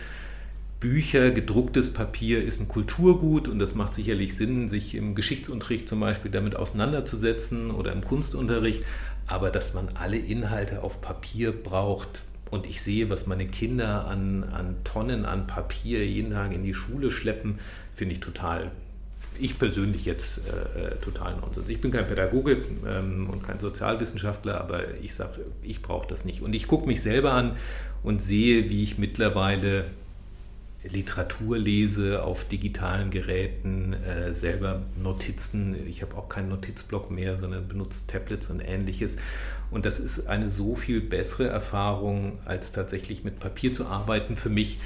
Bücher, 0.79 1.31
gedrucktes 1.31 1.93
Papier 1.93 2.43
ist 2.43 2.59
ein 2.59 2.67
Kulturgut 2.67 3.47
und 3.47 3.59
das 3.59 3.73
macht 3.73 3.93
sicherlich 3.93 4.35
Sinn, 4.35 4.67
sich 4.67 4.95
im 4.95 5.15
Geschichtsunterricht 5.15 5.87
zum 5.87 6.01
Beispiel 6.01 6.29
damit 6.29 6.57
auseinanderzusetzen 6.57 7.71
oder 7.71 7.93
im 7.93 8.03
Kunstunterricht. 8.03 8.83
Aber 9.25 9.49
dass 9.49 9.73
man 9.73 9.89
alle 9.95 10.17
Inhalte 10.17 10.83
auf 10.83 10.99
Papier 10.99 11.51
braucht, 11.53 12.23
und 12.51 12.67
ich 12.67 12.83
sehe, 12.83 13.09
was 13.09 13.25
meine 13.25 13.47
Kinder 13.47 14.05
an, 14.05 14.43
an 14.43 14.75
Tonnen 14.83 15.25
an 15.25 15.47
Papier 15.47 16.05
jeden 16.05 16.33
Tag 16.33 16.53
in 16.53 16.63
die 16.63 16.75
Schule 16.75 17.09
schleppen, 17.09 17.57
finde 17.91 18.13
ich 18.13 18.19
total 18.19 18.69
ich 19.39 19.59
persönlich 19.59 20.05
jetzt 20.05 20.41
äh, 20.47 20.79
äh, 20.79 20.95
total 20.97 21.35
Nonsens. 21.37 21.69
Ich 21.69 21.81
bin 21.81 21.91
kein 21.91 22.07
Pädagoge 22.07 22.57
ähm, 22.87 23.29
und 23.29 23.43
kein 23.43 23.59
Sozialwissenschaftler, 23.59 24.59
aber 24.59 24.95
ich 25.01 25.13
sage, 25.15 25.41
ich 25.61 25.81
brauche 25.81 26.07
das 26.07 26.25
nicht. 26.25 26.41
Und 26.41 26.53
ich 26.53 26.67
gucke 26.67 26.87
mich 26.87 27.01
selber 27.01 27.33
an 27.33 27.55
und 28.03 28.21
sehe, 28.21 28.69
wie 28.69 28.83
ich 28.83 28.97
mittlerweile 28.97 29.85
Literatur 30.83 31.57
lese 31.57 32.23
auf 32.23 32.45
digitalen 32.45 33.09
Geräten, 33.09 33.93
äh, 33.93 34.33
selber 34.33 34.81
Notizen. 35.01 35.75
Ich 35.87 36.01
habe 36.01 36.15
auch 36.17 36.27
keinen 36.27 36.49
Notizblock 36.49 37.09
mehr, 37.09 37.37
sondern 37.37 37.67
benutze 37.67 38.07
Tablets 38.07 38.49
und 38.49 38.59
ähnliches. 38.59 39.17
Und 39.71 39.85
das 39.85 39.99
ist 39.99 40.27
eine 40.27 40.49
so 40.49 40.75
viel 40.75 41.01
bessere 41.01 41.47
Erfahrung, 41.47 42.39
als 42.45 42.71
tatsächlich 42.71 43.23
mit 43.23 43.39
Papier 43.39 43.73
zu 43.73 43.87
arbeiten 43.87 44.35
für 44.35 44.49
mich 44.49 44.79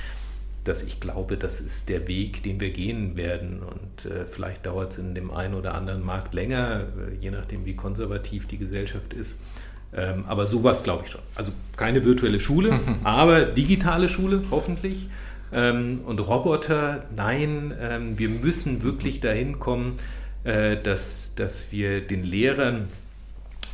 dass 0.67 0.83
ich 0.83 0.99
glaube, 0.99 1.37
das 1.37 1.61
ist 1.61 1.89
der 1.89 2.07
Weg, 2.07 2.43
den 2.43 2.59
wir 2.59 2.71
gehen 2.71 3.15
werden. 3.15 3.61
Und 3.61 4.11
äh, 4.11 4.25
vielleicht 4.25 4.65
dauert 4.65 4.93
es 4.93 4.97
in 4.97 5.15
dem 5.15 5.31
einen 5.31 5.53
oder 5.53 5.73
anderen 5.73 6.05
Markt 6.05 6.33
länger, 6.33 6.81
äh, 6.81 7.15
je 7.19 7.31
nachdem, 7.31 7.65
wie 7.65 7.75
konservativ 7.75 8.47
die 8.47 8.57
Gesellschaft 8.57 9.13
ist. 9.13 9.39
Ähm, 9.93 10.25
aber 10.27 10.47
sowas 10.47 10.83
glaube 10.83 11.03
ich 11.05 11.11
schon. 11.11 11.21
Also 11.35 11.51
keine 11.75 12.03
virtuelle 12.03 12.39
Schule, 12.39 12.79
aber 13.03 13.45
digitale 13.45 14.09
Schule, 14.09 14.43
hoffentlich. 14.51 15.09
Ähm, 15.51 16.01
und 16.05 16.19
Roboter, 16.19 17.05
nein, 17.15 17.73
ähm, 17.79 18.19
wir 18.19 18.29
müssen 18.29 18.83
wirklich 18.83 19.21
dahin 19.21 19.59
kommen, 19.59 19.95
äh, 20.43 20.75
dass, 20.81 21.35
dass 21.35 21.71
wir 21.71 22.01
den 22.01 22.23
Lehrern 22.23 22.89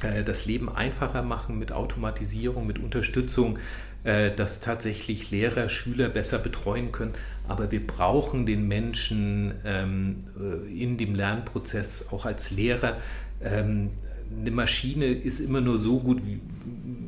äh, 0.04 0.24
das 0.24 0.46
Leben 0.46 0.70
einfacher 0.70 1.24
machen 1.24 1.58
mit 1.58 1.72
Automatisierung, 1.72 2.68
mit 2.68 2.80
Unterstützung, 2.80 3.58
dass 4.04 4.60
tatsächlich 4.60 5.32
Lehrer 5.32 5.70
Schüler 5.70 6.10
besser 6.10 6.38
betreuen 6.40 6.92
können. 6.92 7.14
Aber 7.48 7.72
wir 7.72 7.86
brauchen 7.86 8.46
den 8.46 8.68
Menschen 8.68 9.54
ähm, 9.66 10.24
äh, 10.40 10.82
in 10.82 10.98
dem 10.98 11.16
Lernprozess 11.16 12.08
auch 12.12 12.26
als 12.26 12.52
Lehrer. 12.52 12.98
Ähm, 13.42 13.92
eine 14.40 14.52
Maschine 14.52 15.06
ist 15.06 15.40
immer 15.40 15.62
nur 15.62 15.78
so 15.78 16.00
gut, 16.00 16.26
wie, 16.26 16.40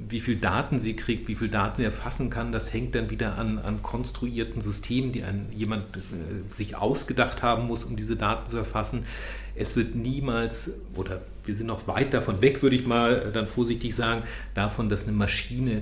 wie 0.10 0.20
viel 0.20 0.36
Daten 0.36 0.78
sie 0.78 0.96
kriegt, 0.96 1.28
wie 1.28 1.36
viel 1.36 1.50
Daten 1.50 1.78
sie 1.78 1.84
erfassen 1.84 2.30
kann. 2.30 2.52
Das 2.52 2.74
hängt 2.74 2.96
dann 2.96 3.10
wieder 3.10 3.38
an, 3.38 3.58
an 3.60 3.82
konstruierten 3.82 4.62
Systemen, 4.62 5.12
die 5.12 5.24
ein, 5.24 5.48
jemand 5.56 5.98
äh, 5.98 6.54
sich 6.54 6.76
ausgedacht 6.76 7.42
haben 7.42 7.68
muss, 7.68 7.86
um 7.86 7.96
diese 7.96 8.18
Daten 8.18 8.48
zu 8.48 8.58
erfassen. 8.58 9.06
Es 9.56 9.76
wird 9.78 9.96
niemals, 9.96 10.82
oder 10.96 11.22
wir 11.46 11.56
sind 11.56 11.68
noch 11.68 11.88
weit 11.88 12.14
davon 12.14 12.42
weg, 12.42 12.62
würde 12.62 12.76
ich 12.76 12.86
mal 12.86 13.32
dann 13.32 13.48
vorsichtig 13.48 13.96
sagen, 13.96 14.24
davon, 14.54 14.90
dass 14.90 15.08
eine 15.08 15.16
Maschine 15.16 15.82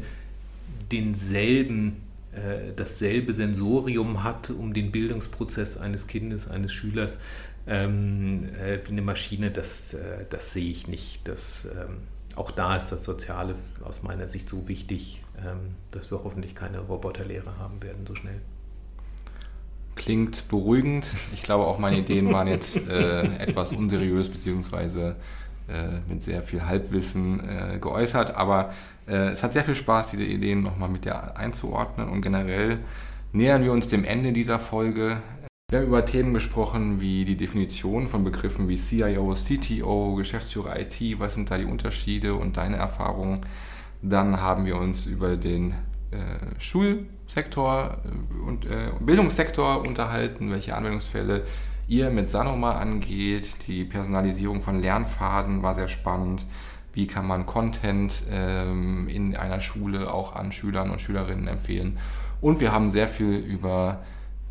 denselben, 0.92 2.04
äh, 2.32 2.74
dasselbe 2.76 3.34
Sensorium 3.34 4.24
hat, 4.24 4.50
um 4.50 4.74
den 4.74 4.92
Bildungsprozess 4.92 5.78
eines 5.78 6.08
Kindes, 6.08 6.48
eines 6.50 6.74
Schülers 6.74 7.20
ähm, 7.66 8.50
äh, 8.56 8.80
wie 8.86 8.92
eine 8.92 9.02
Maschine, 9.02 9.52
das, 9.52 9.94
äh, 9.94 10.26
das 10.30 10.54
sehe 10.54 10.70
ich 10.70 10.88
nicht. 10.88 11.28
Das, 11.28 11.66
ähm, 11.66 11.98
auch 12.36 12.52
da 12.52 12.76
ist 12.76 12.90
das 12.90 13.04
Soziale 13.04 13.56
aus 13.84 14.04
meiner 14.04 14.28
Sicht 14.28 14.50
so 14.50 14.68
wichtig, 14.68 15.24
ähm, 15.38 15.76
dass 15.92 16.12
wir 16.12 16.24
hoffentlich 16.24 16.56
keine 16.56 16.80
Roboterlehrer 16.80 17.58
haben 17.58 17.82
werden 17.84 18.06
so 18.06 18.16
schnell. 18.16 18.42
Klingt 19.96 20.48
beruhigend. 20.50 21.06
Ich 21.34 21.44
glaube, 21.44 21.66
auch 21.66 21.78
meine 21.78 22.00
Ideen 22.00 22.32
waren 22.34 22.48
jetzt 22.48 22.76
äh, 22.88 23.22
etwas 23.38 23.72
unseriös 23.72 24.28
beziehungsweise 24.28 25.16
äh, 25.70 26.00
mit 26.10 26.24
sehr 26.24 26.42
viel 26.42 26.66
Halbwissen 26.66 27.40
äh, 27.48 27.78
geäußert, 27.80 28.36
aber 28.36 28.74
es 29.06 29.44
hat 29.44 29.54
sehr 29.54 29.64
viel 29.64 29.76
Spaß, 29.76 30.12
diese 30.12 30.24
Ideen 30.24 30.64
nochmal 30.64 30.90
mit 30.90 31.06
dir 31.06 31.38
einzuordnen 31.38 32.10
und 32.10 32.22
generell 32.22 32.80
nähern 33.34 33.64
wir 33.64 33.72
uns 33.72 33.88
dem 33.88 34.06
Ende 34.06 34.32
dieser 34.32 34.60
Folge. 34.60 35.22
Wir 35.70 35.80
haben 35.80 35.88
über 35.88 36.06
Themen 36.06 36.34
gesprochen 36.34 37.02
wie 37.02 37.26
die 37.26 37.36
Definition 37.36 38.08
von 38.08 38.24
Begriffen 38.24 38.70
wie 38.70 38.78
CIO, 38.78 39.34
CTO, 39.34 40.16
Geschäftsführer 40.16 40.80
IT, 40.80 41.20
was 41.20 41.34
sind 41.34 41.50
da 41.50 41.58
die 41.58 41.66
Unterschiede 41.66 42.36
und 42.36 42.58
deine 42.58 42.78
Erfahrungen. 42.78 43.42
Dann 44.04 44.40
haben 44.40 44.66
wir 44.66 44.76
uns 44.78 45.08
über 45.08 45.36
den 45.36 45.72
äh, 46.12 46.60
Schulsektor 46.60 47.98
und 48.46 48.66
äh, 48.66 48.92
Bildungssektor 49.00 49.86
unterhalten, 49.88 50.52
welche 50.52 50.76
Anwendungsfälle 50.76 51.44
ihr 51.88 52.12
mit 52.12 52.30
Sanoma 52.30 52.74
angeht. 52.74 53.68
Die 53.68 53.84
Personalisierung 53.84 54.62
von 54.62 54.80
Lernfaden 54.80 55.64
war 55.64 55.74
sehr 55.74 55.88
spannend. 55.88 56.46
Wie 56.94 57.08
kann 57.08 57.28
man 57.28 57.46
Content 57.46 58.24
ähm, 58.30 59.08
in 59.08 59.36
einer 59.36 59.60
Schule 59.60 60.14
auch 60.14 60.36
an 60.36 60.52
Schülern 60.52 60.92
und 60.92 61.02
Schülerinnen 61.02 61.48
empfehlen? 61.48 61.98
Und 62.40 62.60
wir 62.60 62.72
haben 62.72 62.90
sehr 62.90 63.08
viel 63.08 63.36
über 63.36 64.04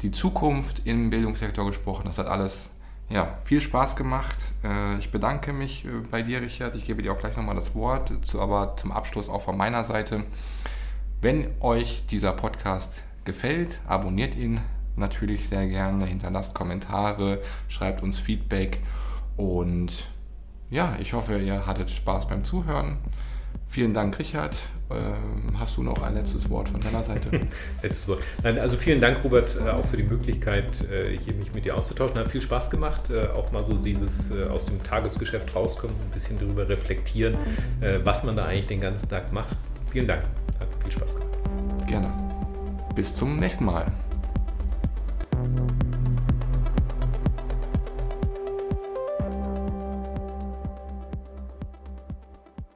die 0.03 0.11
Zukunft 0.11 0.83
im 0.85 1.11
Bildungssektor 1.11 1.65
gesprochen. 1.67 2.03
Das 2.07 2.19
hat 2.19 2.27
alles 2.27 2.71
ja, 3.09 3.39
viel 3.45 3.61
Spaß 3.61 3.95
gemacht. 3.95 4.39
Äh, 4.65 4.99
ich 4.99 5.11
bedanke 5.11 5.53
mich 5.53 5.85
äh, 5.85 5.89
bei 6.11 6.23
dir, 6.23 6.41
Richard. 6.43 6.75
Ich 6.75 6.87
gebe 6.87 7.03
dir 7.03 7.13
auch 7.13 7.19
gleich 7.19 7.37
nochmal 7.37 7.55
das 7.55 7.75
Wort, 7.75 8.13
aber 8.37 8.75
zum 8.77 8.91
Abschluss 8.91 9.29
auch 9.29 9.43
von 9.43 9.57
meiner 9.57 9.85
Seite. 9.85 10.25
Wenn 11.21 11.47
euch 11.61 12.05
dieser 12.07 12.33
Podcast 12.33 13.03
gefällt, 13.25 13.81
abonniert 13.87 14.35
ihn, 14.35 14.61
natürlich 14.97 15.49
sehr 15.49 15.69
gerne, 15.69 16.07
hinterlasst 16.07 16.55
Kommentare, 16.55 17.41
schreibt 17.69 18.03
uns 18.03 18.19
Feedback 18.19 18.81
und 19.37 20.09
ja, 20.73 20.97
ich 20.99 21.13
hoffe, 21.13 21.39
ihr 21.39 21.67
hattet 21.67 21.91
Spaß 21.91 22.29
beim 22.29 22.43
Zuhören. 22.45 22.97
Vielen 23.69 23.95
Dank, 23.95 24.19
Richard. 24.19 24.57
Ähm, 24.91 25.59
hast 25.59 25.77
du 25.77 25.83
noch 25.83 26.03
ein 26.03 26.15
letztes 26.15 26.49
Wort 26.51 26.71
von 26.71 26.81
deiner 26.81 27.03
Seite? 27.03 27.31
letztes 27.83 28.09
Wort. 28.09 28.21
Nein, 28.43 28.59
also 28.59 28.77
vielen 28.77 29.01
Dank, 29.01 29.23
Robert, 29.23 29.57
äh, 29.57 29.69
auch 29.69 29.85
für 29.85 29.99
die 29.99 30.03
Möglichkeit, 30.03 30.67
äh, 30.91 31.17
hier 31.17 31.35
mich 31.35 31.53
mit 31.55 31.67
dir 31.67 31.77
auszutauschen. 31.77 32.19
Hat 32.19 32.29
viel 32.29 32.41
Spaß 32.41 32.71
gemacht, 32.71 33.11
äh, 33.11 33.29
auch 33.29 33.53
mal 33.53 33.63
so 33.63 33.75
dieses 33.75 34.33
aus 34.33 34.67
dem 34.67 34.83
Tagesgeschäft 34.83 35.55
rauskommen, 35.55 35.95
ein 35.95 36.11
bisschen 36.11 36.39
darüber 36.39 36.69
reflektieren, 36.69 37.37
was 38.05 38.25
man 38.25 38.37
da 38.37 38.47
eigentlich 38.47 38.67
den 38.67 38.81
ganzen 38.81 39.09
Tag 39.09 39.33
macht. 39.33 39.57
Vielen 39.91 40.07
Dank, 40.07 40.23
hat 40.59 40.69
viel 40.83 40.93
Spaß 40.93 41.17
gemacht. 41.17 41.87
Gerne. 41.87 42.13
Bis 42.95 43.15
zum 43.15 43.37
nächsten 43.37 43.65
Mal. 43.65 43.87